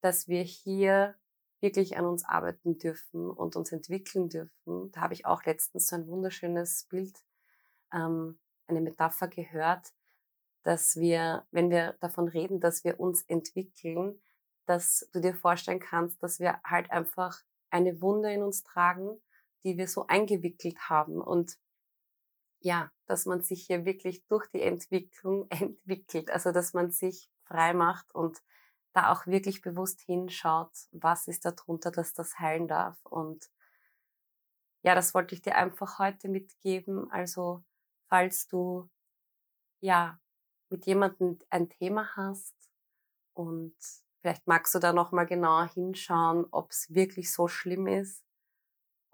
dass 0.00 0.28
wir 0.28 0.42
hier 0.42 1.14
wirklich 1.60 1.96
an 1.96 2.04
uns 2.04 2.24
arbeiten 2.24 2.76
dürfen 2.78 3.30
und 3.30 3.56
uns 3.56 3.72
entwickeln 3.72 4.28
dürfen. 4.28 4.90
Da 4.92 5.00
habe 5.00 5.14
ich 5.14 5.24
auch 5.24 5.44
letztens 5.44 5.86
so 5.86 5.96
ein 5.96 6.06
wunderschönes 6.08 6.86
Bild, 6.90 7.24
ähm, 7.92 8.38
eine 8.66 8.80
Metapher 8.80 9.28
gehört, 9.28 9.94
dass 10.62 10.96
wir, 10.96 11.46
wenn 11.52 11.70
wir 11.70 11.94
davon 12.00 12.28
reden, 12.28 12.60
dass 12.60 12.84
wir 12.84 12.98
uns 12.98 13.22
entwickeln, 13.22 14.20
dass 14.66 15.08
du 15.12 15.20
dir 15.20 15.34
vorstellen 15.34 15.80
kannst, 15.80 16.22
dass 16.22 16.40
wir 16.40 16.60
halt 16.64 16.90
einfach 16.90 17.40
eine 17.70 18.00
Wunde 18.00 18.32
in 18.32 18.42
uns 18.42 18.62
tragen, 18.62 19.20
die 19.64 19.76
wir 19.78 19.88
so 19.88 20.06
eingewickelt 20.06 20.88
haben 20.88 21.20
und 21.20 21.58
ja, 22.60 22.90
dass 23.06 23.26
man 23.26 23.42
sich 23.42 23.66
hier 23.66 23.84
wirklich 23.84 24.26
durch 24.26 24.46
die 24.48 24.62
Entwicklung 24.62 25.46
entwickelt, 25.50 26.30
also 26.30 26.52
dass 26.52 26.72
man 26.74 26.90
sich 26.90 27.30
frei 27.44 27.74
macht 27.74 28.14
und 28.14 28.42
da 28.92 29.12
auch 29.12 29.26
wirklich 29.26 29.60
bewusst 29.60 30.00
hinschaut, 30.02 30.70
was 30.92 31.26
ist 31.26 31.44
da 31.44 31.50
drunter, 31.50 31.90
dass 31.90 32.14
das 32.14 32.38
heilen 32.38 32.68
darf. 32.68 32.96
Und 33.04 33.50
ja, 34.82 34.94
das 34.94 35.14
wollte 35.14 35.34
ich 35.34 35.42
dir 35.42 35.56
einfach 35.56 35.98
heute 35.98 36.28
mitgeben. 36.28 37.10
Also, 37.10 37.64
falls 38.08 38.46
du 38.46 38.88
ja 39.80 40.20
mit 40.70 40.86
jemandem 40.86 41.38
ein 41.50 41.68
Thema 41.68 42.14
hast 42.16 42.54
und 43.34 43.74
Vielleicht 44.24 44.46
magst 44.46 44.74
du 44.74 44.78
da 44.78 44.94
nochmal 44.94 45.26
genauer 45.26 45.68
hinschauen, 45.74 46.46
ob 46.50 46.70
es 46.70 46.94
wirklich 46.94 47.30
so 47.30 47.46
schlimm 47.46 47.86
ist 47.86 48.23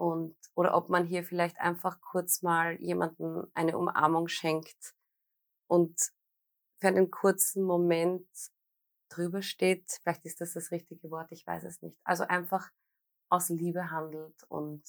und 0.00 0.34
oder 0.54 0.74
ob 0.74 0.88
man 0.88 1.06
hier 1.06 1.22
vielleicht 1.22 1.60
einfach 1.60 2.00
kurz 2.00 2.40
mal 2.40 2.80
jemanden 2.80 3.46
eine 3.52 3.76
Umarmung 3.76 4.28
schenkt 4.28 4.94
und 5.66 5.94
für 6.80 6.88
einen 6.88 7.10
kurzen 7.10 7.62
Moment 7.64 8.26
drüber 9.10 9.42
steht. 9.42 10.00
Vielleicht 10.02 10.24
ist 10.24 10.40
das 10.40 10.54
das 10.54 10.70
richtige 10.70 11.10
Wort, 11.10 11.30
ich 11.32 11.46
weiß 11.46 11.64
es 11.64 11.82
nicht. 11.82 11.98
Also 12.02 12.24
einfach 12.24 12.70
aus 13.28 13.50
Liebe 13.50 13.90
handelt 13.90 14.42
und 14.48 14.82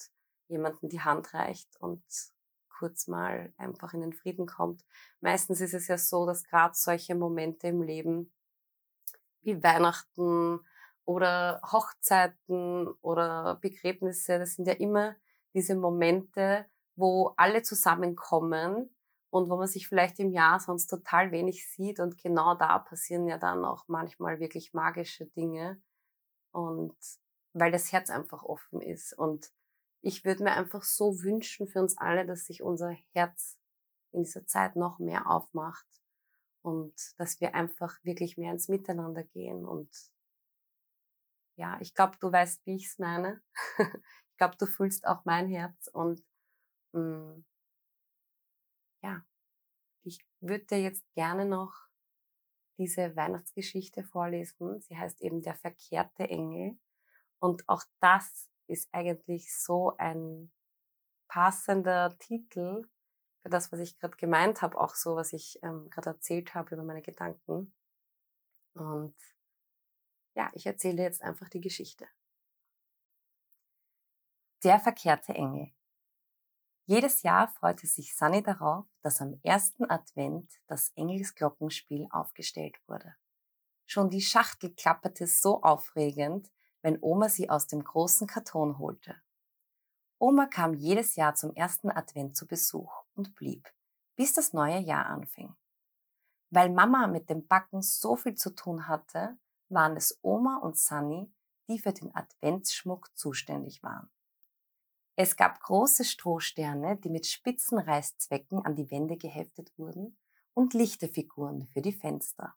jemanden 0.48 0.88
die 0.88 1.02
Hand 1.02 1.34
reicht 1.34 1.76
und 1.78 2.02
kurz 2.70 3.06
mal 3.06 3.52
einfach 3.58 3.92
in 3.92 4.00
den 4.00 4.14
Frieden 4.14 4.46
kommt. 4.46 4.82
Meistens 5.20 5.60
ist 5.60 5.74
es 5.74 5.88
ja 5.88 5.98
so, 5.98 6.24
dass 6.24 6.44
gerade 6.44 6.74
solche 6.74 7.14
Momente 7.14 7.66
im 7.66 7.82
Leben 7.82 8.32
wie 9.42 9.62
Weihnachten 9.62 10.60
oder 11.04 11.60
Hochzeiten 11.70 12.88
oder 13.00 13.58
Begräbnisse, 13.60 14.38
das 14.38 14.54
sind 14.54 14.66
ja 14.66 14.74
immer 14.74 15.16
diese 15.54 15.74
Momente, 15.74 16.66
wo 16.96 17.32
alle 17.36 17.62
zusammenkommen 17.62 18.94
und 19.30 19.48
wo 19.48 19.56
man 19.56 19.66
sich 19.66 19.88
vielleicht 19.88 20.18
im 20.20 20.30
Jahr 20.30 20.60
sonst 20.60 20.88
total 20.88 21.32
wenig 21.32 21.68
sieht 21.70 22.00
und 22.00 22.18
genau 22.18 22.54
da 22.54 22.78
passieren 22.78 23.26
ja 23.26 23.38
dann 23.38 23.64
auch 23.64 23.88
manchmal 23.88 24.40
wirklich 24.40 24.74
magische 24.74 25.26
Dinge 25.26 25.80
und 26.52 26.94
weil 27.54 27.72
das 27.72 27.92
Herz 27.92 28.10
einfach 28.10 28.42
offen 28.42 28.80
ist. 28.80 29.12
Und 29.16 29.52
ich 30.00 30.24
würde 30.24 30.44
mir 30.44 30.52
einfach 30.52 30.82
so 30.82 31.22
wünschen 31.22 31.66
für 31.66 31.80
uns 31.80 31.96
alle, 31.98 32.26
dass 32.26 32.46
sich 32.46 32.62
unser 32.62 32.90
Herz 33.12 33.58
in 34.12 34.24
dieser 34.24 34.46
Zeit 34.46 34.76
noch 34.76 34.98
mehr 34.98 35.30
aufmacht 35.30 35.86
und 36.62 36.94
dass 37.18 37.40
wir 37.40 37.54
einfach 37.54 37.98
wirklich 38.04 38.36
mehr 38.36 38.52
ins 38.52 38.68
Miteinander 38.68 39.24
gehen 39.24 39.64
und 39.64 39.88
ja, 41.62 41.78
ich 41.80 41.94
glaube, 41.94 42.18
du 42.18 42.32
weißt, 42.32 42.66
wie 42.66 42.74
ich 42.76 42.86
es 42.86 42.98
meine. 42.98 43.40
ich 43.78 44.36
glaube, 44.36 44.56
du 44.58 44.66
fühlst 44.66 45.06
auch 45.06 45.24
mein 45.24 45.48
Herz 45.48 45.88
und 45.92 46.24
mh, 46.92 47.00
mm, 47.00 47.44
ja, 49.04 49.24
ich 50.04 50.18
würde 50.40 50.64
dir 50.64 50.80
jetzt 50.80 51.04
gerne 51.14 51.44
noch 51.44 51.72
diese 52.78 53.14
Weihnachtsgeschichte 53.14 54.02
vorlesen. 54.02 54.80
Sie 54.80 54.96
heißt 54.96 55.20
eben 55.20 55.42
Der 55.42 55.54
verkehrte 55.54 56.24
Engel. 56.24 56.78
Und 57.38 57.68
auch 57.68 57.84
das 58.00 58.48
ist 58.68 58.88
eigentlich 58.92 59.56
so 59.56 59.96
ein 59.98 60.52
passender 61.28 62.16
Titel 62.18 62.88
für 63.42 63.50
das, 63.50 63.70
was 63.72 63.80
ich 63.80 63.98
gerade 63.98 64.16
gemeint 64.16 64.62
habe, 64.62 64.80
auch 64.80 64.94
so, 64.94 65.16
was 65.16 65.32
ich 65.32 65.58
ähm, 65.62 65.90
gerade 65.90 66.10
erzählt 66.10 66.54
habe 66.54 66.74
über 66.74 66.84
meine 66.84 67.02
Gedanken. 67.02 67.74
Und 68.74 69.16
ja, 70.34 70.50
ich 70.54 70.66
erzähle 70.66 71.02
jetzt 71.02 71.22
einfach 71.22 71.48
die 71.48 71.60
Geschichte. 71.60 72.06
Der 74.64 74.78
verkehrte 74.78 75.34
Engel. 75.34 75.72
Jedes 76.84 77.22
Jahr 77.22 77.48
freute 77.48 77.86
sich 77.86 78.16
Sunny 78.16 78.42
darauf, 78.42 78.86
dass 79.02 79.20
am 79.20 79.38
ersten 79.42 79.88
Advent 79.88 80.50
das 80.66 80.90
Engelsglockenspiel 80.94 82.08
aufgestellt 82.10 82.76
wurde. 82.86 83.14
Schon 83.86 84.10
die 84.10 84.20
Schachtel 84.20 84.74
klapperte 84.74 85.26
so 85.26 85.62
aufregend, 85.62 86.50
wenn 86.80 86.98
Oma 87.00 87.28
sie 87.28 87.50
aus 87.50 87.66
dem 87.66 87.84
großen 87.84 88.26
Karton 88.26 88.78
holte. 88.78 89.16
Oma 90.18 90.46
kam 90.46 90.74
jedes 90.74 91.16
Jahr 91.16 91.34
zum 91.34 91.54
ersten 91.54 91.90
Advent 91.90 92.36
zu 92.36 92.46
Besuch 92.46 93.04
und 93.14 93.34
blieb, 93.34 93.68
bis 94.16 94.32
das 94.34 94.52
neue 94.52 94.78
Jahr 94.78 95.06
anfing. 95.06 95.54
Weil 96.50 96.70
Mama 96.70 97.06
mit 97.06 97.30
dem 97.30 97.46
Backen 97.46 97.82
so 97.82 98.16
viel 98.16 98.34
zu 98.34 98.50
tun 98.54 98.86
hatte, 98.86 99.36
waren 99.72 99.96
es 99.96 100.18
Oma 100.22 100.58
und 100.58 100.76
Sunny, 100.76 101.32
die 101.68 101.78
für 101.78 101.92
den 101.92 102.14
Adventsschmuck 102.14 103.10
zuständig 103.16 103.82
waren. 103.82 104.10
Es 105.16 105.36
gab 105.36 105.60
große 105.60 106.04
Strohsterne, 106.04 106.96
die 106.96 107.10
mit 107.10 107.26
spitzen 107.26 107.78
Reißzwecken 107.78 108.64
an 108.64 108.76
die 108.76 108.90
Wände 108.90 109.16
geheftet 109.16 109.72
wurden 109.76 110.16
und 110.54 110.74
Lichterfiguren 110.74 111.66
für 111.68 111.82
die 111.82 111.92
Fenster. 111.92 112.54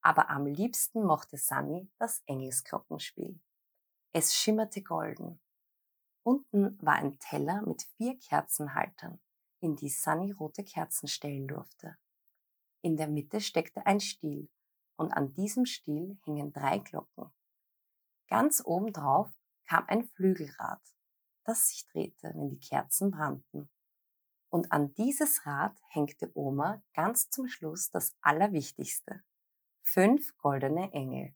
Aber 0.00 0.30
am 0.30 0.46
liebsten 0.46 1.04
mochte 1.04 1.36
Sunny 1.36 1.90
das 1.98 2.22
Engelsglockenspiel. 2.26 3.40
Es 4.12 4.34
schimmerte 4.34 4.82
golden. 4.82 5.40
Unten 6.24 6.78
war 6.80 6.94
ein 6.94 7.18
Teller 7.18 7.62
mit 7.62 7.82
vier 7.96 8.18
Kerzenhaltern, 8.18 9.20
in 9.60 9.76
die 9.76 9.88
Sunny 9.88 10.32
rote 10.32 10.64
Kerzen 10.64 11.08
stellen 11.08 11.48
durfte. 11.48 11.96
In 12.80 12.96
der 12.96 13.08
Mitte 13.08 13.40
steckte 13.40 13.86
ein 13.86 14.00
Stiel 14.00 14.48
und 14.96 15.12
an 15.12 15.32
diesem 15.34 15.66
Stiel 15.66 16.18
hingen 16.24 16.52
drei 16.52 16.78
Glocken. 16.78 17.30
Ganz 18.28 18.62
obendrauf 18.64 19.30
kam 19.66 19.84
ein 19.88 20.04
Flügelrad, 20.04 20.80
das 21.44 21.68
sich 21.68 21.86
drehte, 21.88 22.32
wenn 22.34 22.48
die 22.48 22.60
Kerzen 22.60 23.10
brannten. 23.10 23.68
Und 24.48 24.70
an 24.70 24.92
dieses 24.94 25.46
Rad 25.46 25.76
hängte 25.88 26.30
Oma 26.34 26.82
ganz 26.94 27.30
zum 27.30 27.48
Schluss 27.48 27.90
das 27.90 28.14
Allerwichtigste, 28.20 29.22
fünf 29.82 30.36
goldene 30.36 30.92
Engel. 30.92 31.34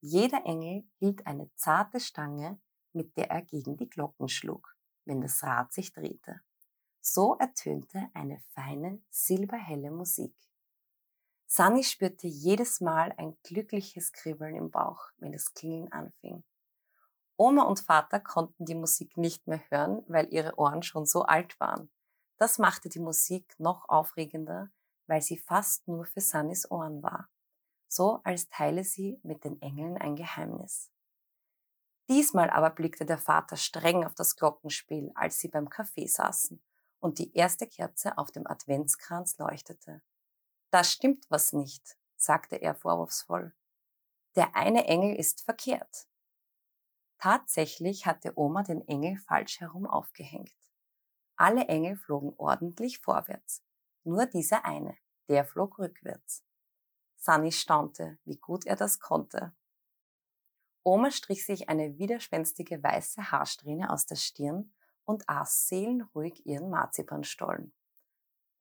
Jeder 0.00 0.44
Engel 0.44 0.86
hielt 0.98 1.26
eine 1.26 1.50
zarte 1.54 2.00
Stange, 2.00 2.60
mit 2.92 3.16
der 3.16 3.30
er 3.30 3.42
gegen 3.42 3.76
die 3.76 3.88
Glocken 3.88 4.28
schlug, 4.28 4.76
wenn 5.06 5.22
das 5.22 5.42
Rad 5.42 5.72
sich 5.72 5.92
drehte. 5.92 6.40
So 7.00 7.34
ertönte 7.36 8.10
eine 8.14 8.40
feine, 8.52 9.02
silberhelle 9.10 9.90
Musik. 9.90 10.34
Sunny 11.46 11.84
spürte 11.84 12.26
jedes 12.26 12.80
Mal 12.80 13.14
ein 13.16 13.36
glückliches 13.42 14.12
Kribbeln 14.12 14.56
im 14.56 14.70
Bauch, 14.70 15.10
wenn 15.18 15.32
das 15.32 15.54
Klingeln 15.54 15.92
anfing. 15.92 16.42
Oma 17.36 17.62
und 17.62 17.80
Vater 17.80 18.20
konnten 18.20 18.64
die 18.64 18.74
Musik 18.74 19.16
nicht 19.16 19.46
mehr 19.46 19.60
hören, 19.70 20.02
weil 20.08 20.32
ihre 20.32 20.58
Ohren 20.58 20.82
schon 20.82 21.06
so 21.06 21.22
alt 21.22 21.58
waren. 21.60 21.90
Das 22.38 22.58
machte 22.58 22.88
die 22.88 23.00
Musik 23.00 23.54
noch 23.58 23.88
aufregender, 23.88 24.70
weil 25.06 25.22
sie 25.22 25.38
fast 25.38 25.86
nur 25.88 26.04
für 26.04 26.20
Sunnys 26.20 26.70
Ohren 26.70 27.02
war 27.02 27.28
so 27.94 28.20
als 28.24 28.48
teile 28.48 28.84
sie 28.84 29.20
mit 29.22 29.44
den 29.44 29.60
Engeln 29.62 29.96
ein 29.96 30.16
Geheimnis. 30.16 30.90
Diesmal 32.08 32.50
aber 32.50 32.70
blickte 32.70 33.06
der 33.06 33.18
Vater 33.18 33.56
streng 33.56 34.04
auf 34.04 34.14
das 34.14 34.36
Glockenspiel, 34.36 35.12
als 35.14 35.38
sie 35.38 35.48
beim 35.48 35.70
Kaffee 35.70 36.06
saßen 36.06 36.62
und 36.98 37.18
die 37.18 37.34
erste 37.34 37.66
Kerze 37.66 38.18
auf 38.18 38.30
dem 38.30 38.46
Adventskranz 38.46 39.38
leuchtete. 39.38 40.02
Da 40.74 40.82
stimmt 40.82 41.30
was 41.30 41.52
nicht, 41.52 41.96
sagte 42.16 42.56
er 42.56 42.74
vorwurfsvoll. 42.74 43.54
Der 44.34 44.56
eine 44.56 44.86
Engel 44.86 45.14
ist 45.14 45.42
verkehrt. 45.42 46.08
Tatsächlich 47.16 48.06
hatte 48.06 48.32
Oma 48.34 48.64
den 48.64 48.80
Engel 48.88 49.16
falsch 49.18 49.60
herum 49.60 49.86
aufgehängt. 49.86 50.52
Alle 51.36 51.68
Engel 51.68 51.94
flogen 51.96 52.34
ordentlich 52.38 52.98
vorwärts, 52.98 53.62
nur 54.02 54.26
dieser 54.26 54.64
eine, 54.64 54.98
der 55.28 55.44
flog 55.44 55.78
rückwärts. 55.78 56.44
Sunny 57.18 57.52
staunte, 57.52 58.18
wie 58.24 58.38
gut 58.38 58.66
er 58.66 58.74
das 58.74 58.98
konnte. 58.98 59.54
Oma 60.82 61.12
strich 61.12 61.46
sich 61.46 61.68
eine 61.68 61.98
widerspenstige 61.98 62.82
weiße 62.82 63.30
Haarsträhne 63.30 63.90
aus 63.90 64.06
der 64.06 64.16
Stirn 64.16 64.74
und 65.04 65.28
aß 65.28 65.68
seelenruhig 65.68 66.44
ihren 66.46 66.68
Marzipanstollen. 66.68 67.72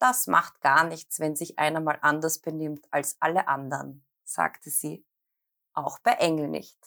Das 0.03 0.27
macht 0.27 0.59
gar 0.59 0.83
nichts, 0.83 1.21
wenn 1.21 1.37
sich 1.37 1.57
einer 1.57 1.79
mal 1.79 1.97
anders 2.01 2.39
benimmt 2.39 2.85
als 2.91 3.15
alle 3.21 3.47
anderen, 3.47 4.05
sagte 4.25 4.69
sie. 4.69 5.05
Auch 5.71 5.97
bei 5.99 6.11
Engel 6.11 6.49
nicht. 6.49 6.77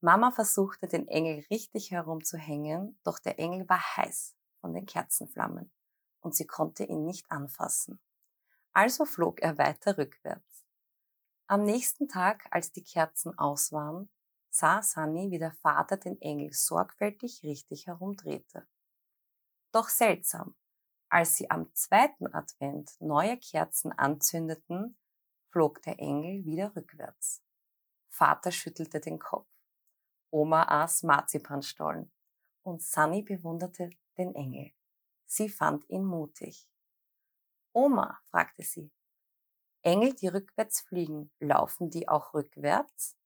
Mama 0.00 0.30
versuchte 0.30 0.86
den 0.86 1.06
Engel 1.06 1.44
richtig 1.50 1.90
herumzuhängen, 1.90 2.98
doch 3.04 3.18
der 3.18 3.38
Engel 3.38 3.68
war 3.68 3.98
heiß 3.98 4.34
von 4.62 4.72
den 4.72 4.86
Kerzenflammen 4.86 5.70
und 6.20 6.34
sie 6.34 6.46
konnte 6.46 6.84
ihn 6.84 7.04
nicht 7.04 7.30
anfassen. 7.30 8.00
Also 8.72 9.04
flog 9.04 9.42
er 9.42 9.58
weiter 9.58 9.98
rückwärts. 9.98 10.64
Am 11.46 11.62
nächsten 11.62 12.08
Tag, 12.08 12.48
als 12.50 12.72
die 12.72 12.84
Kerzen 12.84 13.38
aus 13.38 13.70
waren, 13.70 14.08
sah 14.48 14.82
Sunny, 14.82 15.30
wie 15.30 15.38
der 15.38 15.52
Vater 15.52 15.98
den 15.98 16.18
Engel 16.22 16.54
sorgfältig 16.54 17.42
richtig 17.42 17.86
herumdrehte. 17.86 18.66
Doch 19.72 19.90
seltsam, 19.90 20.54
als 21.10 21.36
sie 21.36 21.50
am 21.50 21.72
zweiten 21.74 22.32
Advent 22.32 23.00
neue 23.00 23.38
Kerzen 23.38 23.92
anzündeten, 23.92 24.96
flog 25.50 25.82
der 25.82 25.98
Engel 25.98 26.44
wieder 26.44 26.74
rückwärts. 26.76 27.42
Vater 28.08 28.52
schüttelte 28.52 29.00
den 29.00 29.18
Kopf. 29.18 29.48
Oma 30.30 30.64
aß 30.82 31.04
Marzipanstollen 31.04 32.12
und 32.62 32.82
Sunny 32.82 33.22
bewunderte 33.22 33.90
den 34.18 34.34
Engel. 34.34 34.72
Sie 35.26 35.48
fand 35.48 35.88
ihn 35.88 36.04
mutig. 36.04 36.68
Oma, 37.72 38.18
fragte 38.24 38.62
sie, 38.62 38.90
Engel, 39.82 40.14
die 40.14 40.28
rückwärts 40.28 40.80
fliegen, 40.80 41.30
laufen 41.38 41.90
die 41.90 42.08
auch 42.08 42.34
rückwärts? 42.34 43.16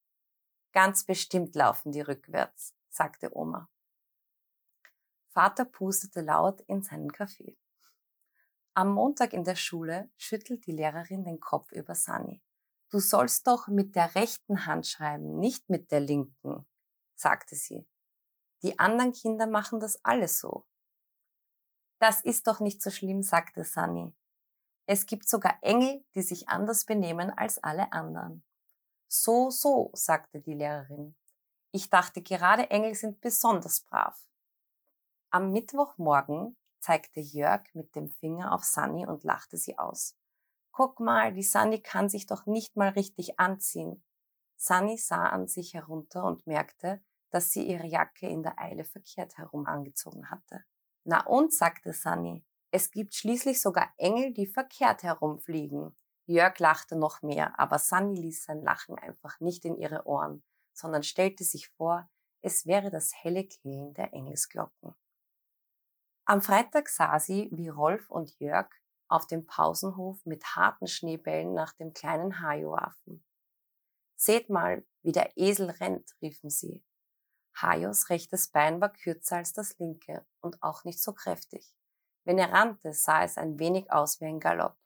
Ganz 0.72 1.04
bestimmt 1.04 1.54
laufen 1.54 1.92
die 1.92 2.02
rückwärts, 2.02 2.74
sagte 2.88 3.36
Oma. 3.36 3.68
Vater 5.30 5.64
pustete 5.64 6.20
laut 6.20 6.60
in 6.62 6.82
seinen 6.82 7.10
Kaffee. 7.10 7.56
Am 8.74 8.90
Montag 8.92 9.34
in 9.34 9.44
der 9.44 9.56
Schule 9.56 10.10
schüttelt 10.16 10.66
die 10.66 10.72
Lehrerin 10.72 11.24
den 11.24 11.40
Kopf 11.40 11.72
über 11.72 11.94
Sunny. 11.94 12.42
Du 12.88 13.00
sollst 13.00 13.46
doch 13.46 13.68
mit 13.68 13.94
der 13.96 14.14
rechten 14.14 14.64
Hand 14.64 14.86
schreiben, 14.86 15.38
nicht 15.38 15.68
mit 15.68 15.90
der 15.90 16.00
linken, 16.00 16.66
sagte 17.14 17.54
sie. 17.54 17.86
Die 18.62 18.78
anderen 18.78 19.12
Kinder 19.12 19.46
machen 19.46 19.78
das 19.78 20.02
alles 20.04 20.38
so. 20.38 20.66
Das 21.98 22.22
ist 22.22 22.46
doch 22.46 22.60
nicht 22.60 22.82
so 22.82 22.90
schlimm, 22.90 23.22
sagte 23.22 23.64
Sunny. 23.64 24.14
Es 24.86 25.04
gibt 25.04 25.28
sogar 25.28 25.58
Engel, 25.60 26.04
die 26.14 26.22
sich 26.22 26.48
anders 26.48 26.84
benehmen 26.86 27.30
als 27.30 27.62
alle 27.62 27.92
anderen. 27.92 28.42
So, 29.06 29.50
so, 29.50 29.90
sagte 29.92 30.40
die 30.40 30.54
Lehrerin. 30.54 31.14
Ich 31.72 31.90
dachte 31.90 32.22
gerade, 32.22 32.70
Engel 32.70 32.94
sind 32.94 33.20
besonders 33.20 33.82
brav. 33.82 34.26
Am 35.30 35.52
Mittwochmorgen 35.52 36.56
zeigte 36.82 37.20
Jörg 37.20 37.62
mit 37.74 37.94
dem 37.94 38.10
Finger 38.10 38.52
auf 38.52 38.64
Sunny 38.64 39.06
und 39.06 39.24
lachte 39.24 39.56
sie 39.56 39.78
aus. 39.78 40.16
Guck 40.72 41.00
mal, 41.00 41.32
die 41.32 41.42
Sunny 41.42 41.80
kann 41.80 42.08
sich 42.08 42.26
doch 42.26 42.46
nicht 42.46 42.76
mal 42.76 42.90
richtig 42.90 43.38
anziehen. 43.38 44.04
Sunny 44.56 44.98
sah 44.98 45.26
an 45.26 45.46
sich 45.46 45.74
herunter 45.74 46.24
und 46.24 46.46
merkte, 46.46 47.02
dass 47.30 47.50
sie 47.50 47.66
ihre 47.66 47.86
Jacke 47.86 48.28
in 48.28 48.42
der 48.42 48.58
Eile 48.58 48.84
verkehrt 48.84 49.38
herum 49.38 49.66
angezogen 49.66 50.30
hatte. 50.30 50.64
Na 51.04 51.26
und, 51.26 51.52
sagte 51.52 51.92
Sunny, 51.92 52.44
es 52.70 52.90
gibt 52.90 53.14
schließlich 53.14 53.60
sogar 53.60 53.92
Engel, 53.96 54.32
die 54.32 54.46
verkehrt 54.46 55.02
herumfliegen. 55.02 55.96
Jörg 56.26 56.58
lachte 56.58 56.96
noch 56.96 57.22
mehr, 57.22 57.58
aber 57.58 57.78
Sunny 57.78 58.14
ließ 58.20 58.44
sein 58.44 58.62
Lachen 58.62 58.96
einfach 58.98 59.40
nicht 59.40 59.64
in 59.64 59.76
ihre 59.76 60.06
Ohren, 60.06 60.42
sondern 60.72 61.02
stellte 61.02 61.44
sich 61.44 61.68
vor, 61.68 62.08
es 62.40 62.66
wäre 62.66 62.90
das 62.90 63.12
helle 63.14 63.46
Klingeln 63.46 63.94
der 63.94 64.12
Engelsglocken. 64.14 64.94
Am 66.24 66.40
Freitag 66.40 66.88
sah 66.88 67.18
sie, 67.18 67.48
wie 67.52 67.68
Rolf 67.68 68.08
und 68.10 68.38
Jörg 68.38 68.68
auf 69.08 69.26
dem 69.26 69.44
Pausenhof 69.44 70.24
mit 70.24 70.44
harten 70.56 70.86
Schneebällen 70.86 71.52
nach 71.52 71.72
dem 71.72 71.92
kleinen 71.92 72.40
Hajo 72.40 72.72
warfen. 72.72 73.24
Seht 74.16 74.48
mal, 74.48 74.86
wie 75.02 75.12
der 75.12 75.36
Esel 75.36 75.70
rennt, 75.70 76.14
riefen 76.22 76.48
sie. 76.48 76.84
Hajos 77.54 78.08
rechtes 78.08 78.48
Bein 78.48 78.80
war 78.80 78.92
kürzer 78.92 79.36
als 79.36 79.52
das 79.52 79.78
linke 79.78 80.24
und 80.40 80.62
auch 80.62 80.84
nicht 80.84 81.02
so 81.02 81.12
kräftig. 81.12 81.74
Wenn 82.24 82.38
er 82.38 82.52
rannte, 82.52 82.92
sah 82.92 83.24
es 83.24 83.36
ein 83.36 83.58
wenig 83.58 83.90
aus 83.90 84.20
wie 84.20 84.26
ein 84.26 84.38
Galopp. 84.40 84.76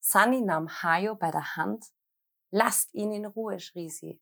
Sunny 0.00 0.42
nahm 0.42 0.68
Hayo 0.82 1.14
bei 1.14 1.30
der 1.30 1.56
Hand. 1.56 1.86
Lasst 2.50 2.92
ihn 2.92 3.10
in 3.10 3.24
Ruhe, 3.24 3.58
schrie 3.58 3.88
sie. 3.88 4.20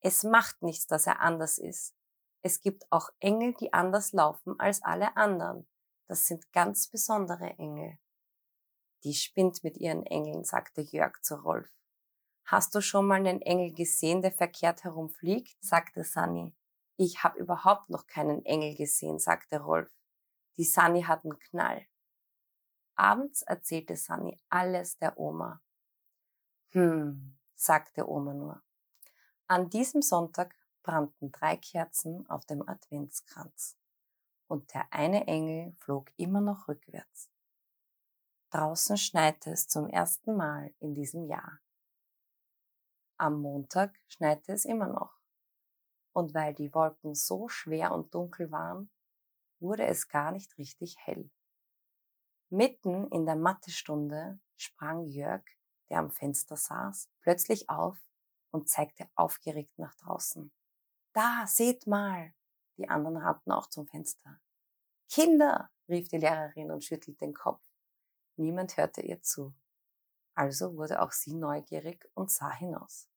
Es 0.00 0.22
macht 0.22 0.62
nichts, 0.62 0.86
dass 0.86 1.08
er 1.08 1.20
anders 1.20 1.58
ist. 1.58 1.95
Es 2.46 2.60
gibt 2.60 2.86
auch 2.92 3.10
Engel, 3.18 3.54
die 3.54 3.72
anders 3.72 4.12
laufen 4.12 4.54
als 4.60 4.80
alle 4.80 5.16
anderen. 5.16 5.66
Das 6.06 6.26
sind 6.26 6.52
ganz 6.52 6.86
besondere 6.86 7.58
Engel. 7.58 7.98
Die 9.02 9.14
spinnt 9.14 9.64
mit 9.64 9.78
ihren 9.78 10.06
Engeln, 10.06 10.44
sagte 10.44 10.80
Jörg 10.80 11.20
zu 11.22 11.34
Rolf. 11.34 11.68
Hast 12.44 12.72
du 12.76 12.80
schon 12.80 13.08
mal 13.08 13.16
einen 13.16 13.42
Engel 13.42 13.72
gesehen, 13.72 14.22
der 14.22 14.30
verkehrt 14.30 14.84
herumfliegt? 14.84 15.56
sagte 15.60 16.04
Sunny. 16.04 16.54
Ich 16.96 17.24
habe 17.24 17.36
überhaupt 17.40 17.90
noch 17.90 18.06
keinen 18.06 18.44
Engel 18.44 18.76
gesehen, 18.76 19.18
sagte 19.18 19.58
Rolf. 19.58 19.90
Die 20.56 20.62
Sunny 20.62 21.02
hat 21.02 21.24
einen 21.24 21.40
Knall. 21.40 21.84
Abends 22.94 23.42
erzählte 23.42 23.96
Sunny 23.96 24.40
alles 24.50 24.98
der 24.98 25.18
Oma. 25.18 25.60
Hm, 26.68 27.36
sagte 27.56 28.08
Oma 28.08 28.34
nur. 28.34 28.62
An 29.48 29.68
diesem 29.68 30.00
Sonntag 30.00 30.55
brannten 30.86 31.32
drei 31.32 31.56
Kerzen 31.56 32.26
auf 32.30 32.46
dem 32.46 32.66
Adventskranz 32.66 33.76
und 34.46 34.72
der 34.72 34.92
eine 34.92 35.26
Engel 35.26 35.74
flog 35.80 36.12
immer 36.16 36.40
noch 36.40 36.68
rückwärts. 36.68 37.28
Draußen 38.50 38.96
schneite 38.96 39.50
es 39.50 39.66
zum 39.66 39.88
ersten 39.88 40.36
Mal 40.36 40.72
in 40.78 40.94
diesem 40.94 41.26
Jahr. 41.26 41.58
Am 43.18 43.42
Montag 43.42 43.98
schneite 44.06 44.52
es 44.52 44.64
immer 44.64 44.86
noch. 44.86 45.18
Und 46.12 46.32
weil 46.32 46.54
die 46.54 46.72
Wolken 46.72 47.14
so 47.14 47.48
schwer 47.48 47.92
und 47.92 48.14
dunkel 48.14 48.52
waren, 48.52 48.88
wurde 49.58 49.86
es 49.86 50.08
gar 50.08 50.30
nicht 50.30 50.56
richtig 50.56 50.96
hell. 50.98 51.30
Mitten 52.48 53.10
in 53.10 53.26
der 53.26 53.36
Mathestunde 53.36 54.38
sprang 54.56 55.04
Jörg, 55.06 55.44
der 55.90 55.98
am 55.98 56.10
Fenster 56.10 56.56
saß, 56.56 57.10
plötzlich 57.20 57.68
auf 57.68 57.98
und 58.52 58.68
zeigte 58.68 59.08
aufgeregt 59.16 59.78
nach 59.78 59.94
draußen. 59.96 60.52
Da, 61.16 61.46
seht 61.46 61.86
mal! 61.86 62.34
Die 62.76 62.88
anderen 62.88 63.16
rannten 63.16 63.52
auch 63.52 63.68
zum 63.68 63.86
Fenster. 63.86 64.38
Kinder! 65.08 65.70
rief 65.88 66.08
die 66.08 66.18
Lehrerin 66.18 66.70
und 66.70 66.84
schüttelte 66.84 67.24
den 67.24 67.32
Kopf. 67.32 67.62
Niemand 68.36 68.76
hörte 68.76 69.00
ihr 69.00 69.22
zu. 69.22 69.54
Also 70.34 70.76
wurde 70.76 71.00
auch 71.00 71.12
sie 71.12 71.32
neugierig 71.32 72.06
und 72.12 72.30
sah 72.30 72.52
hinaus. 72.52 73.08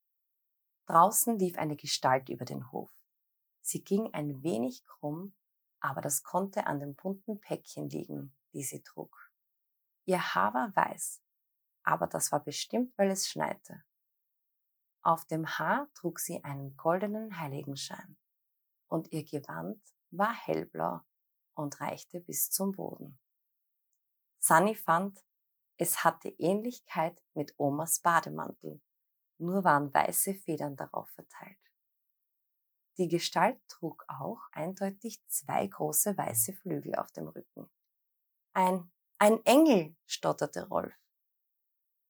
Draußen 0.86 1.38
lief 1.38 1.58
eine 1.58 1.76
Gestalt 1.76 2.30
über 2.30 2.46
den 2.46 2.72
Hof. 2.72 2.90
Sie 3.62 3.84
ging 3.84 4.14
ein 4.14 4.44
wenig 4.44 4.86
krumm 4.86 5.34
aber 5.80 6.02
das 6.02 6.24
konnte 6.24 6.68
an 6.68 6.80
den 6.80 6.96
bunten 6.96 7.40
Päckchen 7.40 7.90
liegen, 7.90 8.36
die 8.54 8.64
sie 8.64 8.82
trug. 8.82 9.32
Ihr 10.06 10.34
Haar 10.34 10.54
war 10.54 10.76
weiß, 10.76 11.22
aber 11.84 12.08
das 12.08 12.32
war 12.32 12.44
bestimmt, 12.44 12.98
weil 12.98 13.10
es 13.12 13.30
schneite. 13.30 13.84
Auf 15.02 15.26
dem 15.26 15.48
Haar 15.48 15.88
trug 15.94 16.20
sie 16.20 16.44
einen 16.44 16.76
goldenen 16.76 17.40
Heiligenschein 17.40 18.18
und 18.90 19.12
ihr 19.14 19.24
Gewand 19.24 19.82
war 20.12 20.34
hellblau 20.34 21.02
und 21.54 21.80
reichte 21.80 22.20
bis 22.20 22.50
zum 22.50 22.74
Boden. 22.74 23.18
Sunny 24.40 24.76
fand, 24.76 25.24
es 25.78 26.04
hatte 26.04 26.30
Ähnlichkeit 26.30 27.22
mit 27.34 27.54
Omas 27.58 28.00
Bademantel, 28.02 28.82
nur 29.38 29.64
waren 29.64 29.94
weiße 29.94 30.34
Federn 30.34 30.76
darauf 30.76 31.10
verteilt. 31.12 31.60
Die 32.98 33.08
Gestalt 33.08 33.58
trug 33.70 34.04
auch 34.10 34.42
eindeutig 34.52 35.26
zwei 35.28 35.66
große 35.66 36.18
weiße 36.18 36.54
Flügel 36.54 36.96
auf 36.96 37.12
dem 37.14 37.30
Rücken. 37.30 37.72
Ein, 38.52 38.92
ein 39.18 39.46
Engel, 39.46 39.96
stotterte 40.06 40.68
Rolf. 40.68 40.94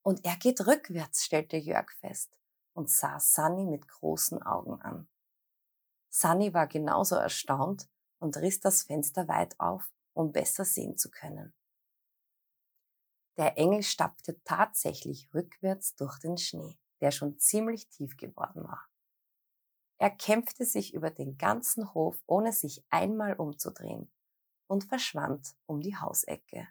Und 0.01 0.25
er 0.25 0.37
geht 0.37 0.65
rückwärts, 0.65 1.25
stellte 1.25 1.57
Jörg 1.57 1.91
fest 1.99 2.38
und 2.73 2.89
sah 2.89 3.19
Sunny 3.19 3.65
mit 3.65 3.87
großen 3.87 4.41
Augen 4.41 4.81
an. 4.81 5.07
Sunny 6.09 6.53
war 6.53 6.67
genauso 6.67 7.15
erstaunt 7.15 7.87
und 8.19 8.37
riss 8.37 8.59
das 8.59 8.83
Fenster 8.83 9.27
weit 9.27 9.59
auf, 9.59 9.91
um 10.13 10.31
besser 10.31 10.65
sehen 10.65 10.97
zu 10.97 11.09
können. 11.09 11.53
Der 13.37 13.57
Engel 13.57 13.83
stapfte 13.83 14.41
tatsächlich 14.43 15.33
rückwärts 15.33 15.95
durch 15.95 16.19
den 16.19 16.37
Schnee, 16.37 16.77
der 16.99 17.11
schon 17.11 17.39
ziemlich 17.39 17.87
tief 17.87 18.17
geworden 18.17 18.63
war. 18.63 18.89
Er 19.97 20.09
kämpfte 20.09 20.65
sich 20.65 20.93
über 20.93 21.09
den 21.09 21.37
ganzen 21.37 21.93
Hof, 21.93 22.21
ohne 22.25 22.53
sich 22.53 22.83
einmal 22.89 23.33
umzudrehen, 23.35 24.11
und 24.67 24.85
verschwand 24.85 25.55
um 25.65 25.81
die 25.81 25.95
Hausecke. 25.97 26.67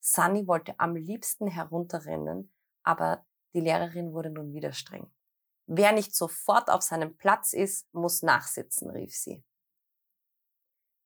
Sunny 0.00 0.46
wollte 0.46 0.78
am 0.78 0.96
liebsten 0.96 1.46
herunterrennen, 1.46 2.52
aber 2.82 3.24
die 3.54 3.60
Lehrerin 3.60 4.12
wurde 4.12 4.30
nun 4.30 4.52
wieder 4.52 4.72
streng. 4.72 5.10
Wer 5.66 5.92
nicht 5.92 6.14
sofort 6.14 6.70
auf 6.70 6.82
seinem 6.82 7.16
Platz 7.16 7.52
ist, 7.52 7.92
muss 7.94 8.22
nachsitzen, 8.22 8.90
rief 8.90 9.14
sie. 9.14 9.44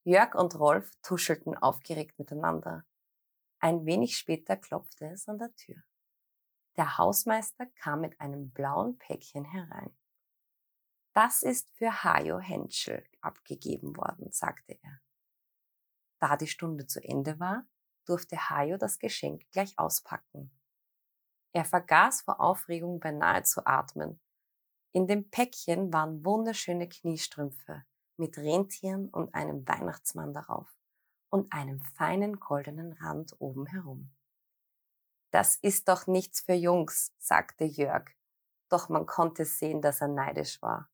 Jörg 0.04 0.34
und 0.34 0.58
Rolf 0.58 0.90
tuschelten 1.02 1.56
aufgeregt 1.56 2.18
miteinander. 2.18 2.84
Ein 3.58 3.84
wenig 3.86 4.16
später 4.16 4.56
klopfte 4.56 5.06
es 5.06 5.28
an 5.28 5.38
der 5.38 5.54
Tür. 5.56 5.82
Der 6.76 6.98
Hausmeister 6.98 7.66
kam 7.66 8.02
mit 8.02 8.20
einem 8.20 8.50
blauen 8.50 8.98
Päckchen 8.98 9.44
herein. 9.44 9.96
Das 11.12 11.42
ist 11.42 11.70
für 11.70 12.04
Hajo 12.04 12.38
Henschel 12.38 13.02
abgegeben 13.20 13.96
worden, 13.96 14.30
sagte 14.32 14.78
er. 14.82 15.00
Da 16.18 16.36
die 16.36 16.46
Stunde 16.46 16.86
zu 16.86 17.02
Ende 17.02 17.40
war, 17.40 17.66
durfte 18.04 18.50
Hajo 18.50 18.76
das 18.76 18.98
Geschenk 18.98 19.50
gleich 19.50 19.78
auspacken. 19.78 20.50
Er 21.52 21.64
vergaß 21.64 22.22
vor 22.22 22.40
Aufregung 22.40 23.00
beinahe 23.00 23.42
zu 23.42 23.66
atmen. 23.66 24.20
In 24.92 25.06
dem 25.06 25.30
Päckchen 25.30 25.92
waren 25.92 26.24
wunderschöne 26.24 26.88
Kniestrümpfe 26.88 27.84
mit 28.16 28.38
Rentieren 28.38 29.08
und 29.08 29.34
einem 29.34 29.66
Weihnachtsmann 29.68 30.32
darauf 30.32 30.74
und 31.30 31.52
einem 31.52 31.80
feinen 31.80 32.40
goldenen 32.40 32.92
Rand 32.92 33.34
oben 33.38 33.66
herum. 33.66 34.10
Das 35.30 35.56
ist 35.56 35.88
doch 35.88 36.06
nichts 36.06 36.40
für 36.40 36.54
Jungs, 36.54 37.12
sagte 37.18 37.64
Jörg, 37.64 38.10
doch 38.68 38.88
man 38.88 39.06
konnte 39.06 39.44
sehen, 39.44 39.82
dass 39.82 40.00
er 40.00 40.08
neidisch 40.08 40.62
war. 40.62 40.88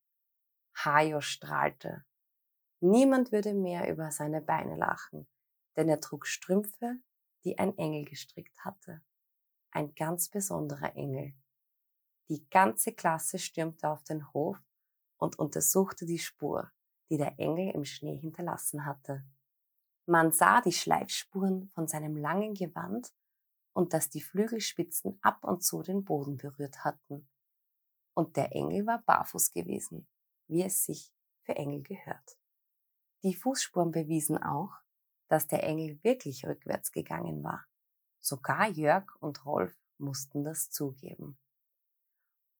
Hajo 0.75 1.21
strahlte. 1.21 2.03
Niemand 2.81 3.31
würde 3.31 3.53
mehr 3.53 3.89
über 3.89 4.11
seine 4.11 4.41
Beine 4.41 4.75
lachen, 4.75 5.27
denn 5.77 5.87
er 5.87 6.01
trug 6.01 6.27
Strümpfe, 6.27 6.97
die 7.45 7.57
ein 7.57 7.77
Engel 7.77 8.05
gestrickt 8.05 8.65
hatte. 8.65 9.01
Ein 9.75 9.95
ganz 9.95 10.29
besonderer 10.29 10.95
Engel. 10.95 11.33
Die 12.29 12.47
ganze 12.49 12.93
Klasse 12.93 13.39
stürmte 13.39 13.89
auf 13.89 14.03
den 14.03 14.31
Hof 14.31 14.57
und 15.17 15.39
untersuchte 15.39 16.05
die 16.05 16.19
Spur, 16.19 16.71
die 17.09 17.17
der 17.17 17.39
Engel 17.39 17.73
im 17.73 17.83
Schnee 17.83 18.15
hinterlassen 18.15 18.85
hatte. 18.85 19.25
Man 20.05 20.31
sah 20.31 20.61
die 20.61 20.73
Schleifspuren 20.73 21.69
von 21.69 21.87
seinem 21.87 22.15
langen 22.15 22.53
Gewand 22.53 23.11
und 23.73 23.93
dass 23.93 24.09
die 24.09 24.21
Flügelspitzen 24.21 25.17
ab 25.23 25.43
und 25.43 25.63
zu 25.63 25.81
den 25.81 26.03
Boden 26.05 26.37
berührt 26.37 26.83
hatten. 26.85 27.27
und 28.15 28.37
der 28.37 28.53
Engel 28.55 28.85
war 28.85 29.01
barfuß 29.01 29.53
gewesen, 29.53 30.07
wie 30.47 30.63
es 30.63 30.85
sich 30.85 31.11
für 31.41 31.55
Engel 31.55 31.81
gehört. 31.81 32.37
Die 33.23 33.33
Fußspuren 33.33 33.91
bewiesen 33.91 34.37
auch, 34.37 34.71
dass 35.29 35.47
der 35.47 35.63
Engel 35.63 36.03
wirklich 36.03 36.45
rückwärts 36.45 36.91
gegangen 36.91 37.43
war. 37.43 37.65
Sogar 38.23 38.69
Jörg 38.69 39.13
und 39.19 39.45
Rolf 39.45 39.75
mussten 39.97 40.45
das 40.45 40.71
zugeben. 40.71 41.37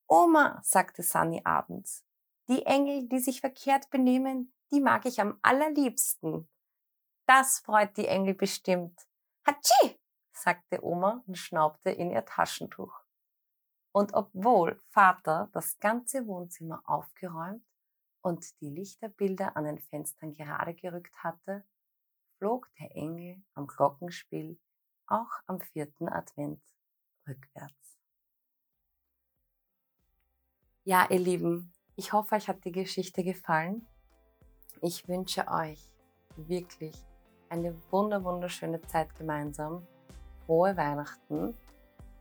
Oma, 0.10 0.60
sagte 0.62 1.04
Sunny 1.04 1.42
abends, 1.46 2.04
die 2.50 2.66
Engel, 2.66 3.08
die 3.08 3.20
sich 3.20 3.40
verkehrt 3.40 3.90
benehmen, 3.90 4.54
die 4.74 4.82
mag 4.82 5.06
ich 5.06 5.22
am 5.22 5.40
allerliebsten. 5.42 6.50
Das 7.26 7.60
freut 7.60 7.96
die 7.96 8.08
Engel 8.08 8.34
bestimmt. 8.34 9.08
Hatschi, 9.48 9.98
sagte 10.34 10.84
Oma 10.84 11.24
und 11.28 11.38
schnaubte 11.38 11.92
in 11.92 12.12
ihr 12.12 12.26
Taschentuch. 12.26 13.00
Und 13.94 14.14
obwohl 14.16 14.82
Vater 14.90 15.50
das 15.54 15.80
ganze 15.80 16.28
Wohnzimmer 16.28 16.84
aufgeräumt 16.84 17.64
und 18.22 18.60
die 18.60 18.70
Lichterbilder 18.70 19.56
an 19.56 19.64
den 19.64 19.80
Fenstern 19.80 20.34
gerade 20.34 20.74
gerückt 20.74 21.24
hatte, 21.24 21.66
flog 22.38 22.70
der 22.76 22.94
Engel 22.98 23.42
am 23.54 23.66
Glockenspiel 23.66 24.60
auch 25.14 25.32
am 25.48 25.60
vierten 25.60 26.10
Advent 26.10 26.60
rückwärts. 27.28 28.00
Ja, 30.84 31.08
ihr 31.10 31.20
Lieben, 31.20 31.72
ich 31.96 32.12
hoffe, 32.12 32.36
euch 32.36 32.48
hat 32.48 32.66
die 32.66 32.72
Geschichte 32.72 33.24
gefallen. 33.24 33.88
Ich 34.82 35.08
wünsche 35.08 35.48
euch 35.48 35.80
wirklich 36.36 36.96
eine 37.50 37.76
wunder 37.92 38.24
wunderschöne 38.24 38.82
Zeit 38.82 39.16
gemeinsam, 39.16 39.86
frohe 40.46 40.76
Weihnachten 40.76 41.56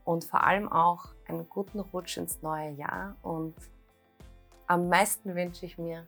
und 0.05 0.24
vor 0.24 0.44
allem 0.44 0.70
auch 0.70 1.07
einen 1.26 1.48
guten 1.48 1.81
Rutsch 1.81 2.18
ins 2.18 2.42
neue 2.42 2.70
Jahr. 2.72 3.16
Und 3.22 3.55
am 4.66 4.88
meisten 4.88 5.35
wünsche 5.35 5.66
ich 5.66 5.78
mir, 5.78 6.07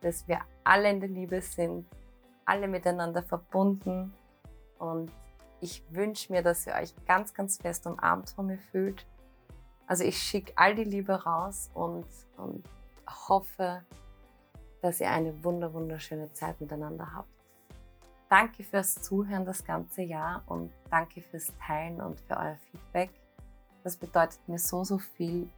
dass 0.00 0.26
wir 0.28 0.40
alle 0.64 0.90
in 0.90 1.00
der 1.00 1.08
Liebe 1.08 1.42
sind, 1.42 1.86
alle 2.44 2.68
miteinander 2.68 3.22
verbunden 3.22 4.14
und 4.78 5.10
ich 5.62 5.84
wünsche 5.90 6.32
mir, 6.32 6.42
dass 6.42 6.66
ihr 6.66 6.74
euch 6.74 6.92
ganz, 7.06 7.32
ganz 7.32 7.56
fest 7.56 7.86
umarmt 7.86 8.30
von 8.30 8.46
mir 8.46 8.58
fühlt. 8.58 9.06
Also 9.86 10.02
ich 10.02 10.18
schicke 10.18 10.52
all 10.56 10.74
die 10.74 10.84
Liebe 10.84 11.12
raus 11.12 11.70
und, 11.72 12.06
und 12.36 12.64
hoffe, 13.28 13.82
dass 14.80 15.00
ihr 15.00 15.10
eine 15.10 15.44
wunder, 15.44 15.72
wunderschöne 15.72 16.32
Zeit 16.32 16.60
miteinander 16.60 17.14
habt. 17.14 17.28
Danke 18.28 18.64
fürs 18.64 18.94
Zuhören 18.94 19.44
das 19.44 19.64
ganze 19.64 20.02
Jahr 20.02 20.42
und 20.46 20.72
danke 20.90 21.22
fürs 21.22 21.52
Teilen 21.64 22.00
und 22.00 22.20
für 22.20 22.36
euer 22.36 22.56
Feedback. 22.70 23.10
Das 23.84 23.96
bedeutet 23.96 24.40
mir 24.48 24.58
so, 24.58 24.82
so 24.82 24.98
viel. 24.98 25.48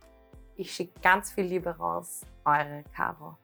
Ich 0.57 0.75
schicke 0.75 1.01
ganz 1.01 1.33
viel 1.33 1.45
Liebe 1.45 1.71
raus. 1.71 2.27
Eure 2.45 2.85
Caro. 2.95 3.39